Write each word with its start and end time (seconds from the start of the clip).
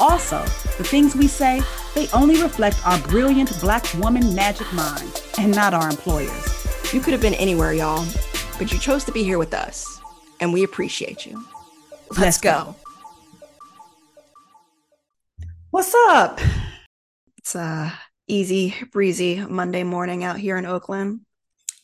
Also, 0.00 0.42
the 0.76 0.84
things 0.84 1.16
we 1.16 1.26
say, 1.26 1.60
they 1.94 2.08
only 2.10 2.40
reflect 2.40 2.84
our 2.86 2.98
brilliant 3.00 3.58
black 3.60 3.84
woman 3.94 4.34
magic 4.34 4.72
mind 4.72 5.22
and 5.38 5.54
not 5.54 5.74
our 5.74 5.88
employers. 5.90 6.92
You 6.92 7.00
could 7.00 7.12
have 7.12 7.20
been 7.20 7.34
anywhere, 7.34 7.72
y'all, 7.72 8.06
but 8.58 8.72
you 8.72 8.78
chose 8.78 9.04
to 9.04 9.12
be 9.12 9.24
here 9.24 9.38
with 9.38 9.54
us, 9.54 10.00
and 10.40 10.52
we 10.52 10.62
appreciate 10.64 11.26
you. 11.26 11.44
Let's, 12.10 12.20
Let's 12.20 12.40
go. 12.40 12.50
go. 12.64 12.76
What's 15.70 15.94
up? 16.08 16.40
It's 17.36 17.54
a 17.54 17.92
easy 18.26 18.74
breezy 18.92 19.44
Monday 19.44 19.82
morning 19.82 20.24
out 20.24 20.38
here 20.38 20.56
in 20.56 20.64
Oakland. 20.64 21.20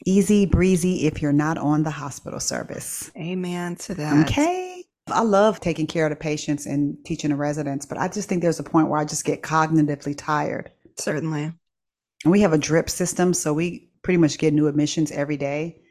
Easy 0.07 0.47
breezy 0.47 1.07
if 1.07 1.21
you're 1.21 1.33
not 1.33 1.59
on 1.59 1.83
the 1.83 1.91
hospital 1.91 2.41
service. 2.41 3.11
Amen 3.17 3.77
to 3.77 3.95
that. 3.95 4.27
Okay. 4.27 4.74
I 5.09 5.23
love 5.23 5.61
taking 5.61 5.87
care 5.87 6.07
of 6.07 6.11
the 6.11 6.17
patients 6.17 6.67
and 6.67 6.97
teaching 7.05 7.31
the 7.31 7.37
residents, 7.37 7.85
but 7.85 7.99
I 7.99 8.09
just 8.09 8.29
think 8.29 8.43
there's 8.43 8.61
a 8.61 8.65
point 8.65 8.89
where 8.89 8.99
I 8.99 9.05
just 9.05 9.25
get 9.25 9.43
cognitively 9.43 10.15
tired. 10.17 10.71
Certainly. 10.99 11.53
And 12.25 12.33
we 12.33 12.41
have 12.41 12.55
a 12.55 12.59
drip 12.59 12.89
system, 12.89 13.35
so 13.35 13.53
we 13.53 13.91
pretty 14.03 14.17
much 14.17 14.39
get 14.39 14.55
new 14.55 14.67
admissions 14.67 15.11
every 15.11 15.37
day, 15.37 15.83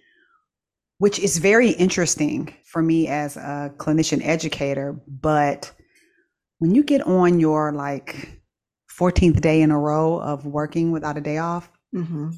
which 0.97 1.19
is 1.19 1.37
very 1.37 1.69
interesting 1.71 2.55
for 2.65 2.81
me 2.81 3.07
as 3.07 3.37
a 3.37 3.73
clinician 3.77 4.25
educator. 4.25 4.99
But 5.07 5.71
when 6.57 6.73
you 6.73 6.83
get 6.83 7.05
on 7.05 7.39
your 7.39 7.71
like 7.71 8.41
14th 8.97 9.41
day 9.41 9.61
in 9.61 9.69
a 9.69 9.79
row 9.79 10.19
of 10.19 10.45
working 10.45 10.91
without 10.91 11.17
a 11.17 11.21
day 11.21 11.37
off, 11.37 11.69
mm-hmm. 11.95 12.31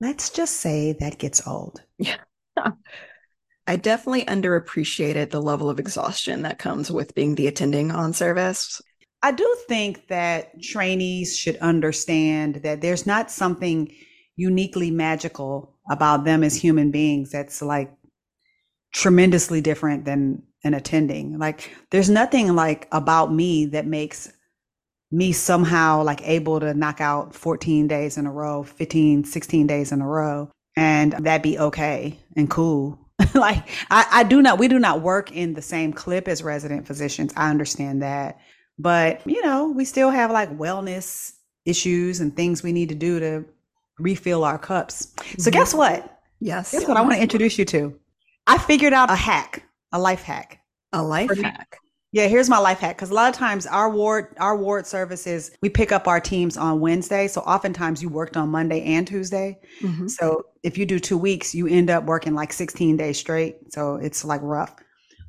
let's 0.00 0.30
just 0.30 0.56
say 0.56 0.96
that 0.98 1.18
gets 1.18 1.46
old. 1.46 1.82
Yeah. 1.98 2.16
I 3.66 3.76
definitely 3.76 4.24
underappreciated 4.24 5.30
the 5.30 5.42
level 5.42 5.68
of 5.68 5.80
exhaustion 5.80 6.42
that 6.42 6.58
comes 6.58 6.90
with 6.90 7.14
being 7.14 7.34
the 7.34 7.48
attending 7.48 7.90
on 7.90 8.12
service. 8.12 8.80
I 9.22 9.32
do 9.32 9.56
think 9.66 10.08
that 10.08 10.62
trainees 10.62 11.36
should 11.36 11.56
understand 11.56 12.56
that 12.56 12.80
there's 12.80 13.06
not 13.06 13.30
something 13.30 13.92
uniquely 14.36 14.90
magical 14.90 15.74
about 15.90 16.24
them 16.24 16.44
as 16.44 16.54
human 16.54 16.90
beings 16.90 17.32
that's 17.32 17.60
like 17.62 17.92
tremendously 18.92 19.60
different 19.60 20.04
than 20.04 20.42
an 20.62 20.74
attending. 20.74 21.38
Like 21.38 21.74
there's 21.90 22.10
nothing 22.10 22.54
like 22.54 22.86
about 22.92 23.32
me 23.32 23.66
that 23.66 23.86
makes 23.86 24.32
me 25.10 25.32
somehow 25.32 26.02
like 26.02 26.20
able 26.22 26.60
to 26.60 26.74
knock 26.74 27.00
out 27.00 27.34
14 27.34 27.88
days 27.88 28.16
in 28.16 28.26
a 28.26 28.32
row, 28.32 28.62
15, 28.62 29.24
16 29.24 29.66
days 29.66 29.90
in 29.90 30.00
a 30.02 30.06
row 30.06 30.50
and 30.76 31.12
that 31.12 31.42
be 31.42 31.58
okay 31.58 32.18
and 32.36 32.50
cool 32.50 33.05
like 33.34 33.68
I, 33.90 34.06
I 34.10 34.22
do 34.24 34.42
not 34.42 34.58
we 34.58 34.68
do 34.68 34.78
not 34.78 35.00
work 35.00 35.32
in 35.32 35.54
the 35.54 35.62
same 35.62 35.92
clip 35.92 36.28
as 36.28 36.42
resident 36.42 36.86
physicians. 36.86 37.32
I 37.36 37.50
understand 37.50 38.02
that. 38.02 38.38
But 38.78 39.26
you 39.26 39.42
know 39.42 39.68
we 39.68 39.84
still 39.84 40.10
have 40.10 40.30
like 40.30 40.56
wellness 40.56 41.32
issues 41.64 42.20
and 42.20 42.34
things 42.34 42.62
we 42.62 42.72
need 42.72 42.90
to 42.90 42.94
do 42.94 43.20
to 43.20 43.44
refill 43.98 44.44
our 44.44 44.58
cups. 44.58 45.14
So 45.38 45.50
guess 45.50 45.70
mm-hmm. 45.70 45.78
what? 45.78 46.20
Yes. 46.38 46.72
Guess 46.72 46.86
what 46.86 46.98
i 46.98 47.00
want 47.00 47.14
to 47.14 47.20
introduce 47.20 47.58
you 47.58 47.64
to? 47.66 47.98
I 48.46 48.58
figured 48.58 48.92
out 48.92 49.10
a 49.10 49.16
hack 49.16 49.66
a 49.92 49.98
life 49.98 50.22
hack. 50.22 50.60
A 50.92 51.02
life 51.02 51.30
hack. 51.40 51.78
Yeah, 52.12 52.28
here's 52.28 52.48
my 52.48 52.58
life 52.58 52.78
hack 52.78 52.96
because 52.96 53.10
a 53.10 53.14
lot 53.14 53.28
of 53.28 53.34
times 53.34 53.66
our 53.66 53.90
ward 53.90 54.34
our 54.38 54.56
ward 54.56 54.86
services 54.86 55.50
we 55.60 55.68
pick 55.68 55.92
up 55.92 56.06
our 56.06 56.20
teams 56.20 56.56
on 56.56 56.80
Wednesday, 56.80 57.28
so 57.28 57.40
oftentimes 57.42 58.02
you 58.02 58.08
worked 58.08 58.36
on 58.36 58.48
Monday 58.48 58.82
and 58.82 59.06
Tuesday. 59.06 59.58
Mm-hmm. 59.82 60.08
So 60.08 60.44
if 60.66 60.76
you 60.76 60.84
do 60.84 60.98
two 60.98 61.16
weeks, 61.16 61.54
you 61.54 61.68
end 61.68 61.90
up 61.90 62.04
working 62.04 62.34
like 62.34 62.52
16 62.52 62.96
days 62.96 63.16
straight. 63.16 63.72
So 63.72 63.94
it's 63.94 64.24
like 64.24 64.42
rough. 64.42 64.74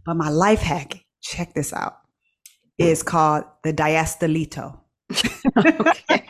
But 0.04 0.16
my 0.16 0.30
life 0.30 0.62
hack, 0.62 1.06
check 1.22 1.54
this 1.54 1.72
out, 1.74 2.00
is 2.80 3.04
called 3.04 3.44
the 3.64 3.72
diastolito. 3.72 4.80
okay. 5.56 6.26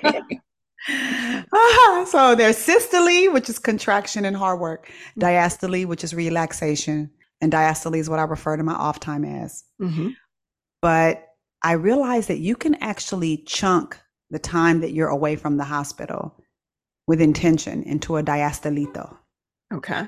so 2.06 2.36
there's 2.36 2.58
systole, 2.58 3.32
which 3.32 3.50
is 3.50 3.60
contraction 3.60 4.26
and 4.26 4.36
hard 4.36 4.60
work, 4.60 4.92
diastole, 5.18 5.86
which 5.86 6.04
is 6.04 6.14
relaxation, 6.14 7.10
and 7.40 7.50
diastole 7.50 7.98
is 7.98 8.10
what 8.10 8.20
I 8.20 8.24
refer 8.24 8.58
to 8.58 8.64
my 8.64 8.74
off 8.74 9.00
time 9.00 9.24
as. 9.24 9.64
Mm-hmm. 9.82 10.10
But 10.82 11.26
I 11.64 11.74
realized 11.74 12.28
that 12.28 12.40
you 12.40 12.58
can 12.58 12.76
actually 12.76 13.38
chunk 13.38 13.98
the 14.32 14.40
time 14.40 14.82
that 14.82 14.92
you're 14.92 15.08
away 15.08 15.38
from 15.38 15.56
the 15.56 15.64
hospital 15.64 16.36
with 17.08 17.22
intention 17.22 17.84
into 17.84 18.18
a 18.18 18.24
diastolito. 18.24 19.18
Okay. 19.74 20.08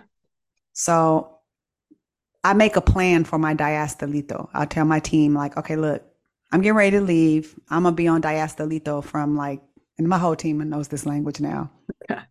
So 0.73 1.39
I 2.43 2.53
make 2.53 2.75
a 2.75 2.81
plan 2.81 3.23
for 3.23 3.39
my 3.39 3.55
diastolito. 3.55 4.49
I'll 4.53 4.67
tell 4.67 4.85
my 4.85 4.99
team, 4.99 5.33
like, 5.33 5.57
okay, 5.57 5.75
look, 5.75 6.03
I'm 6.51 6.61
getting 6.61 6.75
ready 6.75 6.97
to 6.97 7.01
leave. 7.01 7.57
I'm 7.69 7.83
gonna 7.83 7.95
be 7.95 8.07
on 8.07 8.21
diastolito 8.21 9.03
from 9.03 9.35
like, 9.35 9.61
and 9.97 10.07
my 10.07 10.17
whole 10.17 10.35
team 10.35 10.57
knows 10.69 10.87
this 10.87 11.05
language 11.05 11.39
now. 11.39 11.71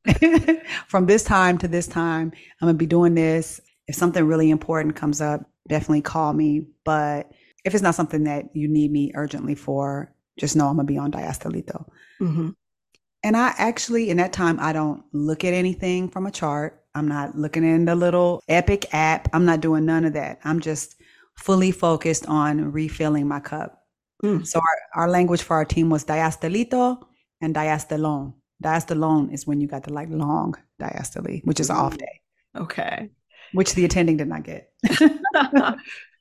Okay. 0.09 0.63
from 0.89 1.07
this 1.07 1.23
time 1.23 1.59
to 1.59 1.69
this 1.69 1.87
time, 1.87 2.33
I'm 2.61 2.69
gonna 2.69 2.75
be 2.75 2.87
doing 2.87 3.15
this. 3.15 3.61
If 3.87 3.95
something 3.95 4.25
really 4.25 4.51
important 4.51 4.97
comes 4.97 5.21
up, 5.21 5.49
definitely 5.69 6.03
call 6.03 6.33
me. 6.33 6.67
But 6.85 7.31
if 7.65 7.75
it's 7.75 7.83
not 7.83 7.95
something 7.95 8.25
that 8.25 8.55
you 8.55 8.69
need 8.69 8.91
me 8.91 9.13
urgently 9.15 9.55
for, 9.55 10.13
just 10.39 10.57
know 10.57 10.67
I'm 10.69 10.77
gonna 10.77 10.85
be 10.85 10.99
on 10.99 11.13
diastolito. 11.13 11.87
Mm-hmm. 12.21 12.51
And 13.23 13.37
I 13.37 13.53
actually, 13.59 14.11
in 14.11 14.17
that 14.19 14.33
time, 14.33 14.59
I 14.61 14.73
don't 14.73 15.03
look 15.13 15.45
at 15.45 15.55
anything 15.55 16.09
from 16.09 16.27
a 16.27 16.31
chart. 16.31 16.83
I'm 16.95 17.09
not 17.09 17.37
looking 17.37 17.65
in 17.65 17.85
the 17.85 17.95
little 17.95 18.43
Epic 18.49 18.93
app. 18.93 19.29
I'm 19.33 19.45
not 19.45 19.61
doing 19.61 19.85
none 19.85 20.05
of 20.05 20.13
that. 20.15 20.41
I'm 20.45 20.61
just 20.61 20.97
fully 21.37 21.71
focused 21.71 22.27
on 22.27 22.73
refilling 22.73 23.27
my 23.27 23.41
cup. 23.41 23.83
Mm. 24.23 24.47
So 24.47 24.59
our, 24.61 25.03
our 25.03 25.11
language 25.11 25.43
for 25.43 25.55
our 25.55 25.65
team 25.65 25.91
was 25.91 26.05
diastolito 26.05 27.05
and 27.41 27.55
diastolone. 27.55 28.35
Diastolone 28.63 29.33
is 29.33 29.47
when 29.47 29.61
you 29.61 29.69
got 29.69 29.85
the 29.85 29.93
like 29.93 30.09
long 30.11 30.55
diastole, 30.81 31.45
which 31.45 31.61
is 31.61 31.71
an 31.71 31.77
off 31.77 31.97
day. 31.97 32.21
Okay. 32.57 33.11
Which 33.53 33.75
the 33.75 33.85
attending 33.85 34.17
did 34.17 34.29
not 34.29 34.43
get. 34.43 34.73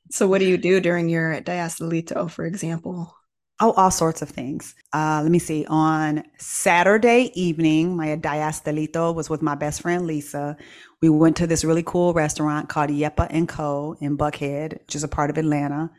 So, 0.10 0.28
what 0.28 0.40
do 0.40 0.46
you 0.46 0.58
do 0.58 0.80
during 0.80 1.10
your 1.10 1.42
diastolito, 1.42 2.30
for 2.30 2.46
example? 2.46 3.14
Oh, 3.60 3.72
all 3.72 3.90
sorts 3.90 4.22
of 4.22 4.30
things. 4.30 4.76
Uh, 4.94 5.22
let 5.24 5.32
me 5.32 5.40
see. 5.40 5.66
On 5.68 6.24
Saturday 6.38 7.32
evening, 7.34 7.98
my 7.98 8.16
diastolito 8.16 9.14
was 9.16 9.32
with 9.32 9.42
my 9.42 9.56
best 9.56 9.82
friend 9.82 10.06
Lisa. 10.06 10.56
We 11.02 11.10
went 11.10 11.38
to 11.38 11.48
this 11.48 11.64
really 11.64 11.82
cool 11.84 12.14
restaurant 12.14 12.70
called 12.70 12.92
Yeppa 12.92 13.28
and 13.32 13.50
Co. 13.50 13.96
in 14.00 14.16
Buckhead, 14.18 14.80
which 14.80 14.96
is 14.96 15.04
a 15.04 15.08
part 15.08 15.32
of 15.32 15.40
Atlanta, 15.40 15.90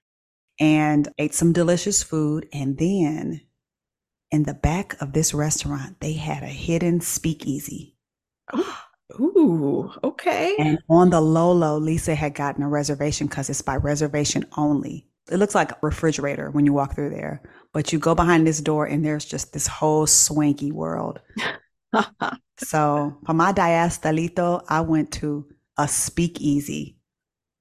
and 0.61 1.09
ate 1.19 1.35
some 1.35 1.53
delicious 1.53 2.01
food. 2.03 2.49
And 2.53 2.79
then 2.79 3.41
in 4.31 4.45
the 4.45 4.55
back 4.55 5.01
of 5.01 5.13
this 5.13 5.35
restaurant, 5.35 5.99
they 6.01 6.13
had 6.13 6.45
a 6.45 6.47
hidden 6.47 7.01
speakeasy. 7.01 7.97
Ooh, 9.21 9.91
okay. 10.05 10.55
And 10.59 10.79
on 10.89 11.11
the 11.11 11.21
Lolo, 11.21 11.79
Lisa 11.79 12.15
had 12.15 12.35
gotten 12.35 12.63
a 12.63 12.69
reservation 12.69 13.27
because 13.27 13.51
it's 13.51 13.63
by 13.63 13.77
reservation 13.77 14.47
only. 14.57 15.09
It 15.31 15.37
looks 15.39 15.55
like 15.55 15.73
a 15.73 15.79
refrigerator 15.83 16.51
when 16.51 16.67
you 16.67 16.73
walk 16.73 16.95
through 16.95 17.11
there, 17.11 17.43
but 17.73 17.93
you 17.93 17.99
go 17.99 18.15
behind 18.15 18.47
this 18.47 18.61
door 18.61 18.87
and 18.87 19.05
there's 19.05 19.25
just 19.25 19.53
this 19.53 19.67
whole 19.67 20.07
swanky 20.07 20.73
world. 20.73 21.21
so 22.59 23.19
for 23.27 23.35
my 23.35 23.53
diastolito, 23.53 24.65
I 24.69 24.81
went 24.81 25.13
to 25.15 25.47
a 25.77 25.87
speakeasy. 25.89 26.97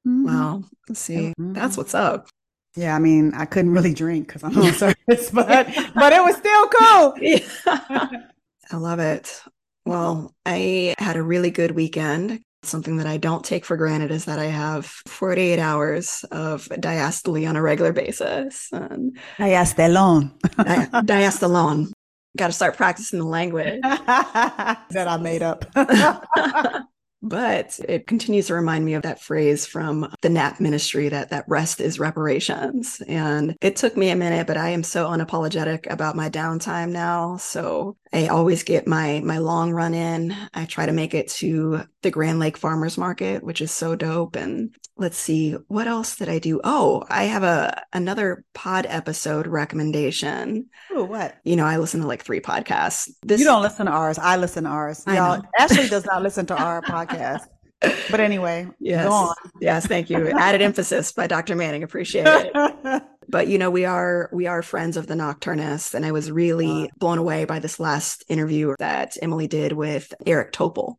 Wow. 0.06 0.64
Let's 0.88 1.02
see. 1.02 1.34
Mm-hmm. 1.38 1.54
That's 1.54 1.78
what's 1.78 1.94
up. 1.94 2.30
Yeah, 2.76 2.96
I 2.96 3.00
mean, 3.00 3.34
I 3.34 3.46
couldn't 3.46 3.74
really 3.74 3.94
drink 3.94 4.28
because 4.28 4.44
I'm 4.44 4.58
on 4.58 4.74
service, 4.74 5.32
but 5.32 5.68
but 5.96 6.14
it 6.14 6.24
was 6.24 6.38
still 6.38 6.68
cool. 6.70 7.14
Yeah. 7.22 8.22
I 8.70 8.76
love 8.76 9.00
it. 9.00 9.42
Well, 9.86 10.36
I 10.46 10.94
had 10.98 11.16
a 11.16 11.24
really 11.24 11.52
good 11.52 11.72
weekend. 11.72 12.42
Something 12.64 12.98
that 12.98 13.08
I 13.08 13.18
don't 13.18 13.46
take 13.46 13.66
for 13.66 13.78
granted 13.78 14.12
is 14.12 14.26
that 14.26 14.40
I 14.40 14.46
have 14.46 14.86
48 15.08 15.60
hours 15.60 16.26
of 16.32 16.66
diastole 16.66 17.48
on 17.48 17.56
a 17.56 17.62
regular 17.62 17.94
basis. 17.94 18.70
And 18.72 19.18
diastolone. 19.38 20.32
di- 20.58 20.88
diastolone. 21.04 21.92
Got 22.36 22.48
to 22.48 22.54
start 22.54 22.78
practicing 22.78 23.20
the 23.20 23.26
language 23.26 23.82
that 23.82 24.86
I 24.96 25.18
made 25.18 25.44
up. 25.44 25.66
but 27.22 27.80
it 27.88 28.06
continues 28.06 28.48
to 28.48 28.54
remind 28.54 28.86
me 28.86 28.94
of 28.94 29.04
that 29.04 29.22
phrase 29.22 29.66
from 29.66 30.12
the 30.22 30.30
NAP 30.30 30.60
ministry 30.60 31.10
that 31.10 31.32
that 31.32 31.46
rest 31.48 31.82
is 31.82 32.00
reparations. 32.00 33.02
And 33.08 33.56
it 33.62 33.76
took 33.76 33.98
me 33.98 34.10
a 34.10 34.16
minute, 34.16 34.48
but 34.48 34.58
I 34.58 34.70
am 34.70 34.84
so 34.84 35.08
unapologetic 35.08 35.92
about 35.92 36.16
my 36.16 36.30
downtime 36.30 36.92
now. 36.92 37.38
So 37.38 37.98
I 38.14 38.28
always 38.28 38.64
get 38.64 38.88
my 38.88 39.22
my 39.24 39.40
long 39.40 39.72
run 39.72 39.94
in. 39.94 40.36
I 40.54 40.66
try 40.66 40.86
to 40.86 40.92
make 40.92 41.14
it 41.14 41.30
to 41.30 41.84
the 42.08 42.12
Grand 42.12 42.40
Lake 42.40 42.56
Farmers 42.56 42.98
Market, 42.98 43.44
which 43.44 43.60
is 43.60 43.70
so 43.70 43.94
dope. 43.94 44.38
And 44.38 44.74
let's 44.96 45.18
see, 45.18 45.52
what 45.68 45.88
else 45.88 46.16
did 46.16 46.30
I 46.30 46.40
do? 46.40 46.62
Oh, 46.64 47.04
I 47.10 47.26
have 47.26 47.44
a 47.44 47.84
another 47.92 48.46
pod 48.54 48.86
episode 48.88 49.46
recommendation. 49.46 50.68
Oh, 50.90 51.04
what? 51.04 51.36
You 51.44 51.58
know, 51.58 51.66
I 51.66 51.76
listen 51.76 52.00
to 52.00 52.08
like 52.08 52.24
three 52.24 52.40
podcasts. 52.40 53.10
This, 53.24 53.42
you 53.42 53.46
don't 53.46 53.62
listen 53.62 53.88
to 53.88 53.92
ours. 53.92 54.18
I 54.18 54.38
listen 54.38 54.64
to 54.64 54.70
ours. 54.70 55.04
Y'all, 55.06 55.42
Ashley 55.60 55.90
does 55.90 56.06
not 56.06 56.24
listen 56.24 56.46
to 56.46 56.56
our 56.56 56.82
podcast. 56.82 57.42
But 57.82 58.22
anyway, 58.22 58.70
yes, 58.80 59.34
yes, 59.60 59.86
thank 59.86 60.10
you. 60.10 60.30
Added 60.30 60.62
emphasis 60.62 61.12
by 61.12 61.28
Dr. 61.28 61.58
Manning. 61.58 61.84
Appreciate 61.84 62.26
it. 62.26 63.04
but 63.28 63.50
you 63.50 63.58
know, 63.58 63.70
we 63.70 63.84
are 63.84 64.30
we 64.32 64.48
are 64.48 64.62
friends 64.62 64.96
of 64.96 65.08
the 65.08 65.16
Nocturnists, 65.16 65.94
and 65.94 66.06
I 66.06 66.14
was 66.14 66.32
really 66.32 66.86
uh, 66.86 66.88
blown 66.98 67.18
away 67.18 67.44
by 67.44 67.60
this 67.60 67.82
last 67.82 68.24
interview 68.30 68.76
that 68.80 69.18
Emily 69.22 69.48
did 69.48 69.74
with 69.74 70.14
Eric 70.26 70.54
Topol. 70.54 70.96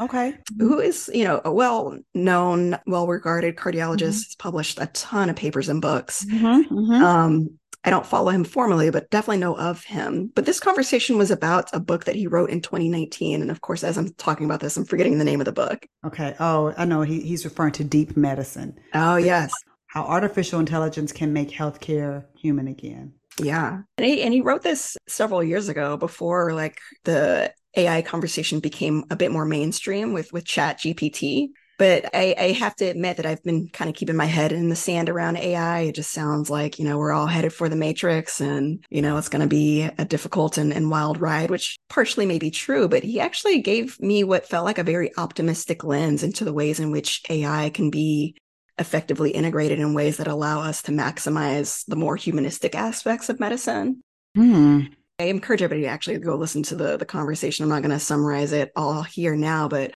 Okay. 0.00 0.34
Who 0.58 0.80
is, 0.80 1.10
you 1.12 1.24
know, 1.24 1.40
a 1.44 1.52
well 1.52 1.98
known, 2.14 2.78
well 2.86 3.06
regarded 3.06 3.56
cardiologist, 3.56 3.96
mm-hmm. 3.96 4.06
has 4.06 4.36
published 4.38 4.80
a 4.80 4.86
ton 4.86 5.28
of 5.28 5.36
papers 5.36 5.68
and 5.68 5.82
books. 5.82 6.24
Mm-hmm, 6.24 6.74
mm-hmm. 6.74 7.02
Um, 7.04 7.60
I 7.84 7.90
don't 7.90 8.06
follow 8.06 8.30
him 8.30 8.44
formally, 8.44 8.90
but 8.90 9.08
definitely 9.10 9.38
know 9.38 9.56
of 9.56 9.84
him. 9.84 10.30
But 10.34 10.44
this 10.44 10.60
conversation 10.60 11.16
was 11.16 11.30
about 11.30 11.70
a 11.72 11.80
book 11.80 12.04
that 12.04 12.14
he 12.14 12.26
wrote 12.26 12.50
in 12.50 12.60
2019. 12.60 13.40
And 13.40 13.50
of 13.50 13.62
course, 13.62 13.82
as 13.82 13.96
I'm 13.96 14.12
talking 14.14 14.44
about 14.44 14.60
this, 14.60 14.76
I'm 14.76 14.84
forgetting 14.84 15.18
the 15.18 15.24
name 15.24 15.40
of 15.40 15.46
the 15.46 15.52
book. 15.52 15.86
Okay. 16.04 16.34
Oh, 16.40 16.74
I 16.76 16.84
know. 16.84 17.02
He, 17.02 17.20
he's 17.20 17.44
referring 17.44 17.72
to 17.72 17.84
deep 17.84 18.16
medicine. 18.16 18.78
Oh, 18.92 19.16
yes. 19.16 19.52
How 19.86 20.04
artificial 20.04 20.60
intelligence 20.60 21.10
can 21.10 21.32
make 21.32 21.48
healthcare 21.48 22.26
human 22.36 22.68
again. 22.68 23.14
Yeah. 23.38 23.80
And 23.96 24.06
he, 24.06 24.22
and 24.22 24.34
he 24.34 24.42
wrote 24.42 24.62
this 24.62 24.98
several 25.08 25.42
years 25.42 25.68
ago 25.68 25.96
before 25.96 26.52
like 26.52 26.78
the 27.04 27.52
AI 27.76 28.02
conversation 28.02 28.60
became 28.60 29.04
a 29.10 29.16
bit 29.16 29.32
more 29.32 29.44
mainstream 29.44 30.12
with 30.12 30.32
with 30.32 30.44
Chat 30.44 30.78
GPT. 30.78 31.50
But 31.80 32.14
I, 32.14 32.34
I, 32.38 32.52
have 32.52 32.76
to 32.76 32.84
admit 32.84 33.16
that 33.16 33.24
I've 33.24 33.42
been 33.42 33.70
kind 33.70 33.88
of 33.88 33.96
keeping 33.96 34.14
my 34.14 34.26
head 34.26 34.52
in 34.52 34.68
the 34.68 34.76
sand 34.76 35.08
around 35.08 35.38
AI. 35.38 35.80
It 35.80 35.94
just 35.94 36.10
sounds 36.10 36.50
like, 36.50 36.78
you 36.78 36.84
know, 36.84 36.98
we're 36.98 37.10
all 37.10 37.26
headed 37.26 37.54
for 37.54 37.70
the 37.70 37.76
matrix 37.76 38.38
and, 38.38 38.84
you 38.90 39.00
know, 39.00 39.16
it's 39.16 39.30
going 39.30 39.40
to 39.40 39.48
be 39.48 39.84
a 39.84 40.04
difficult 40.04 40.58
and, 40.58 40.74
and 40.74 40.90
wild 40.90 41.22
ride, 41.22 41.50
which 41.50 41.78
partially 41.88 42.26
may 42.26 42.38
be 42.38 42.50
true. 42.50 42.86
But 42.86 43.02
he 43.02 43.18
actually 43.18 43.62
gave 43.62 43.98
me 43.98 44.24
what 44.24 44.46
felt 44.46 44.66
like 44.66 44.76
a 44.76 44.84
very 44.84 45.10
optimistic 45.16 45.82
lens 45.82 46.22
into 46.22 46.44
the 46.44 46.52
ways 46.52 46.80
in 46.80 46.90
which 46.90 47.22
AI 47.30 47.70
can 47.70 47.88
be 47.88 48.36
effectively 48.78 49.30
integrated 49.30 49.78
in 49.78 49.94
ways 49.94 50.18
that 50.18 50.26
allow 50.26 50.60
us 50.60 50.82
to 50.82 50.92
maximize 50.92 51.86
the 51.86 51.96
more 51.96 52.16
humanistic 52.16 52.74
aspects 52.74 53.30
of 53.30 53.40
medicine. 53.40 54.02
Hmm. 54.34 54.80
I 55.20 55.24
encourage 55.24 55.60
everybody 55.60 55.82
to 55.82 55.92
actually 55.92 56.18
go 56.18 56.34
listen 56.34 56.62
to 56.64 56.74
the, 56.74 56.96
the 56.96 57.04
conversation. 57.04 57.62
I'm 57.62 57.68
not 57.68 57.82
going 57.82 57.90
to 57.90 58.00
summarize 58.00 58.52
it 58.52 58.72
all 58.74 59.02
here 59.02 59.36
now, 59.36 59.68
but 59.68 59.92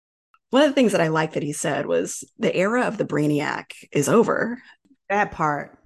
one 0.49 0.63
of 0.63 0.69
the 0.69 0.75
things 0.75 0.91
that 0.91 0.99
I 0.99 1.07
liked 1.07 1.35
that 1.35 1.43
he 1.43 1.53
said 1.53 1.85
was 1.85 2.25
the 2.37 2.53
era 2.53 2.83
of 2.83 2.97
the 2.97 3.05
brainiac 3.05 3.67
is 3.93 4.09
over. 4.09 4.61
That 5.09 5.31
part. 5.31 5.77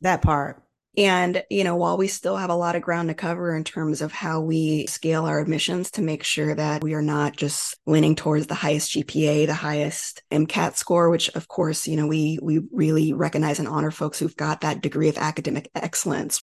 That 0.00 0.22
part. 0.22 0.62
And, 0.96 1.44
you 1.50 1.64
know, 1.64 1.76
while 1.76 1.98
we 1.98 2.08
still 2.08 2.38
have 2.38 2.48
a 2.48 2.54
lot 2.54 2.76
of 2.76 2.82
ground 2.82 3.08
to 3.08 3.14
cover 3.14 3.54
in 3.54 3.62
terms 3.62 4.00
of 4.00 4.10
how 4.10 4.40
we 4.40 4.86
scale 4.86 5.26
our 5.26 5.38
admissions 5.38 5.90
to 5.92 6.02
make 6.02 6.24
sure 6.24 6.54
that 6.54 6.82
we 6.82 6.94
are 6.94 7.02
not 7.02 7.36
just 7.36 7.76
leaning 7.86 8.16
towards 8.16 8.46
the 8.46 8.54
highest 8.54 8.92
GPA, 8.92 9.46
the 9.46 9.54
highest 9.54 10.22
MCAT 10.32 10.76
score, 10.76 11.10
which 11.10 11.28
of 11.36 11.46
course, 11.46 11.86
you 11.86 11.94
know, 11.94 12.06
we 12.06 12.38
we 12.42 12.62
really 12.72 13.12
recognize 13.12 13.58
and 13.58 13.68
honor 13.68 13.90
folks 13.90 14.18
who've 14.18 14.34
got 14.36 14.62
that 14.62 14.80
degree 14.80 15.10
of 15.10 15.18
academic 15.18 15.70
excellence. 15.74 16.42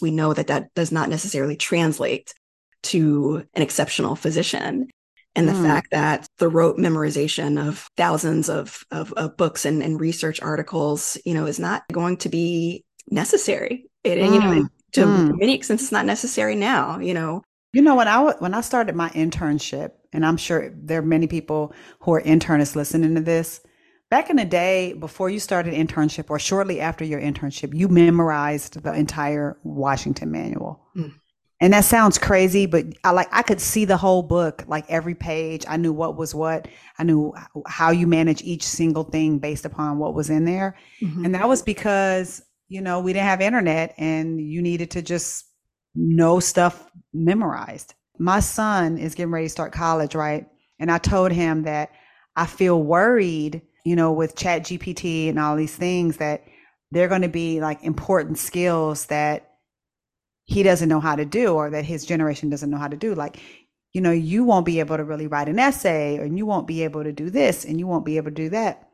We 0.00 0.10
know 0.10 0.32
that 0.32 0.48
that 0.48 0.74
does 0.74 0.92
not 0.92 1.08
necessarily 1.08 1.56
translate 1.56 2.32
to 2.84 3.44
an 3.54 3.62
exceptional 3.62 4.16
physician 4.16 4.88
and 5.38 5.48
the 5.48 5.52
mm. 5.52 5.62
fact 5.62 5.92
that 5.92 6.26
the 6.38 6.48
rote 6.48 6.78
memorization 6.78 7.64
of 7.64 7.88
thousands 7.96 8.48
of, 8.48 8.84
of, 8.90 9.12
of 9.12 9.36
books 9.36 9.64
and, 9.64 9.84
and, 9.84 10.00
research 10.00 10.42
articles, 10.42 11.16
you 11.24 11.32
know, 11.32 11.46
is 11.46 11.60
not 11.60 11.84
going 11.92 12.16
to 12.18 12.28
be 12.28 12.84
necessary. 13.08 13.86
It, 14.02 14.18
mm. 14.18 14.34
you 14.34 14.40
know, 14.40 14.62
mm. 14.62 14.68
to 14.94 15.00
mm. 15.02 15.38
many 15.38 15.54
extents, 15.54 15.84
it's 15.84 15.92
not 15.92 16.06
necessary 16.06 16.56
now, 16.56 16.98
you 16.98 17.14
know. 17.14 17.42
You 17.72 17.82
know, 17.82 17.94
when 17.94 18.08
I 18.08 18.32
when 18.38 18.52
I 18.52 18.62
started 18.62 18.96
my 18.96 19.10
internship, 19.10 19.90
and 20.12 20.26
I'm 20.26 20.38
sure 20.38 20.72
there 20.74 21.00
are 21.00 21.02
many 21.02 21.28
people 21.28 21.72
who 22.00 22.14
are 22.14 22.22
internists 22.22 22.74
listening 22.74 23.14
to 23.14 23.20
this. 23.20 23.60
Back 24.10 24.30
in 24.30 24.36
the 24.36 24.44
day, 24.44 24.94
before 24.94 25.28
you 25.28 25.38
started 25.38 25.74
internship 25.74 26.30
or 26.30 26.38
shortly 26.38 26.80
after 26.80 27.04
your 27.04 27.20
internship, 27.20 27.74
you 27.74 27.88
memorized 27.88 28.82
the 28.82 28.92
entire 28.94 29.58
Washington 29.64 30.30
manual. 30.30 30.80
Mm. 30.96 31.12
And 31.60 31.72
that 31.72 31.84
sounds 31.84 32.18
crazy, 32.18 32.66
but 32.66 32.86
I 33.02 33.10
like 33.10 33.28
I 33.32 33.42
could 33.42 33.60
see 33.60 33.84
the 33.84 33.96
whole 33.96 34.22
book, 34.22 34.64
like 34.68 34.84
every 34.88 35.14
page. 35.14 35.64
I 35.68 35.76
knew 35.76 35.92
what 35.92 36.16
was 36.16 36.34
what. 36.34 36.68
I 36.98 37.04
knew 37.04 37.34
how 37.66 37.90
you 37.90 38.06
manage 38.06 38.42
each 38.42 38.62
single 38.62 39.04
thing 39.04 39.40
based 39.40 39.64
upon 39.64 39.98
what 39.98 40.14
was 40.14 40.30
in 40.30 40.44
there. 40.44 40.76
Mm-hmm. 41.02 41.24
And 41.24 41.34
that 41.34 41.48
was 41.48 41.62
because, 41.62 42.42
you 42.68 42.80
know, 42.80 43.00
we 43.00 43.12
didn't 43.12 43.26
have 43.26 43.40
internet 43.40 43.94
and 43.98 44.40
you 44.40 44.62
needed 44.62 44.92
to 44.92 45.02
just 45.02 45.46
know 45.96 46.38
stuff 46.38 46.88
memorized. 47.12 47.94
My 48.18 48.38
son 48.40 48.96
is 48.96 49.16
getting 49.16 49.32
ready 49.32 49.46
to 49.46 49.50
start 49.50 49.72
college, 49.72 50.14
right? 50.14 50.46
And 50.78 50.92
I 50.92 50.98
told 50.98 51.32
him 51.32 51.64
that 51.64 51.90
I 52.36 52.46
feel 52.46 52.80
worried, 52.80 53.62
you 53.84 53.96
know, 53.96 54.12
with 54.12 54.36
Chat 54.36 54.62
GPT 54.62 55.28
and 55.28 55.38
all 55.38 55.56
these 55.56 55.76
things 55.76 56.18
that 56.18 56.44
they're 56.90 57.08
going 57.08 57.22
to 57.22 57.28
be 57.28 57.60
like 57.60 57.82
important 57.82 58.38
skills 58.38 59.06
that 59.06 59.52
he 60.44 60.62
doesn't 60.62 60.88
know 60.88 61.00
how 61.00 61.14
to 61.14 61.24
do 61.24 61.54
or 61.54 61.70
that 61.70 61.84
his 61.84 62.06
generation 62.06 62.48
doesn't 62.48 62.70
know 62.70 62.78
how 62.78 62.88
to 62.88 62.96
do. 62.96 63.14
Like 63.14 63.38
you 63.92 64.00
know 64.00 64.10
you 64.10 64.44
won't 64.44 64.66
be 64.66 64.80
able 64.80 64.96
to 64.96 65.04
really 65.04 65.26
write 65.26 65.48
an 65.48 65.58
essay 65.58 66.16
and 66.16 66.36
you 66.36 66.46
won't 66.46 66.66
be 66.66 66.84
able 66.84 67.02
to 67.04 67.12
do 67.12 67.30
this 67.30 67.64
and 67.64 67.78
you 67.78 67.86
won't 67.86 68.04
be 68.04 68.16
able 68.16 68.30
to 68.30 68.34
do 68.34 68.50
that. 68.50 68.88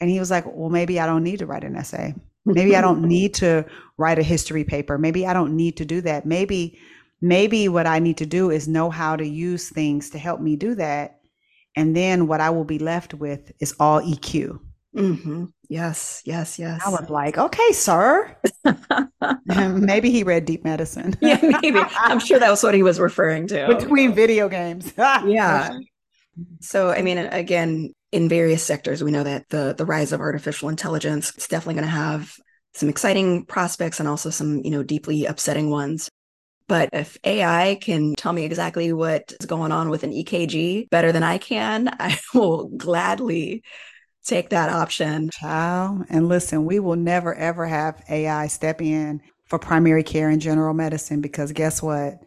And 0.00 0.10
he 0.10 0.18
was 0.18 0.30
like 0.30 0.44
well 0.46 0.70
maybe 0.70 0.98
i 0.98 1.06
don't 1.06 1.24
need 1.24 1.40
to 1.40 1.46
write 1.46 1.64
an 1.64 1.76
essay. 1.76 2.14
Maybe 2.44 2.74
i 2.74 2.80
don't 2.80 3.02
need 3.16 3.34
to 3.34 3.64
write 3.96 4.18
a 4.18 4.22
history 4.22 4.64
paper. 4.64 4.98
Maybe 4.98 5.26
i 5.26 5.32
don't 5.32 5.56
need 5.56 5.76
to 5.78 5.84
do 5.84 6.00
that. 6.02 6.26
Maybe 6.26 6.78
maybe 7.20 7.68
what 7.68 7.86
i 7.86 7.98
need 7.98 8.16
to 8.16 8.26
do 8.26 8.50
is 8.50 8.66
know 8.66 8.88
how 8.88 9.14
to 9.14 9.26
use 9.26 9.68
things 9.68 10.08
to 10.10 10.18
help 10.18 10.40
me 10.40 10.56
do 10.56 10.74
that 10.74 11.19
and 11.76 11.94
then 11.94 12.26
what 12.26 12.40
i 12.40 12.50
will 12.50 12.64
be 12.64 12.78
left 12.78 13.14
with 13.14 13.52
is 13.60 13.74
all 13.78 14.00
eq 14.00 14.58
Mm-hmm. 14.94 15.44
Yes, 15.68 16.22
yes, 16.24 16.58
yes. 16.58 16.82
I 16.84 16.90
was 16.90 17.08
like, 17.08 17.38
okay, 17.38 17.72
sir. 17.72 18.36
maybe 19.46 20.10
he 20.10 20.24
read 20.24 20.44
Deep 20.44 20.64
Medicine. 20.64 21.14
yeah, 21.20 21.38
maybe. 21.62 21.80
I'm 21.96 22.18
sure 22.18 22.38
that 22.38 22.50
was 22.50 22.62
what 22.62 22.74
he 22.74 22.82
was 22.82 22.98
referring 22.98 23.46
to. 23.48 23.68
Between 23.68 24.14
video 24.14 24.48
games. 24.48 24.92
yeah. 24.96 25.78
So, 26.60 26.90
I 26.90 27.02
mean, 27.02 27.18
again, 27.18 27.92
in 28.12 28.28
various 28.28 28.64
sectors, 28.64 29.04
we 29.04 29.10
know 29.10 29.22
that 29.22 29.48
the 29.50 29.74
the 29.76 29.86
rise 29.86 30.12
of 30.12 30.20
artificial 30.20 30.68
intelligence 30.68 31.32
is 31.36 31.46
definitely 31.46 31.74
going 31.74 31.84
to 31.84 31.90
have 31.90 32.34
some 32.74 32.88
exciting 32.88 33.44
prospects 33.46 34.00
and 34.00 34.08
also 34.08 34.30
some, 34.30 34.60
you 34.64 34.70
know, 34.70 34.82
deeply 34.82 35.26
upsetting 35.26 35.70
ones. 35.70 36.08
But 36.70 36.90
if 36.92 37.18
AI 37.24 37.78
can 37.80 38.14
tell 38.14 38.32
me 38.32 38.44
exactly 38.44 38.92
what 38.92 39.34
is 39.40 39.46
going 39.46 39.72
on 39.72 39.90
with 39.90 40.04
an 40.04 40.12
EKG 40.12 40.88
better 40.88 41.10
than 41.10 41.24
I 41.24 41.36
can, 41.36 41.88
I 41.98 42.16
will 42.32 42.68
gladly 42.68 43.64
take 44.24 44.50
that 44.50 44.70
option. 44.70 45.30
Child, 45.32 46.04
and 46.10 46.28
listen, 46.28 46.66
we 46.66 46.78
will 46.78 46.94
never 46.94 47.34
ever 47.34 47.66
have 47.66 48.00
AI 48.08 48.46
step 48.46 48.80
in 48.80 49.20
for 49.46 49.58
primary 49.58 50.04
care 50.04 50.28
and 50.28 50.40
general 50.40 50.72
medicine 50.72 51.20
because 51.20 51.50
guess 51.50 51.82
what? 51.82 52.20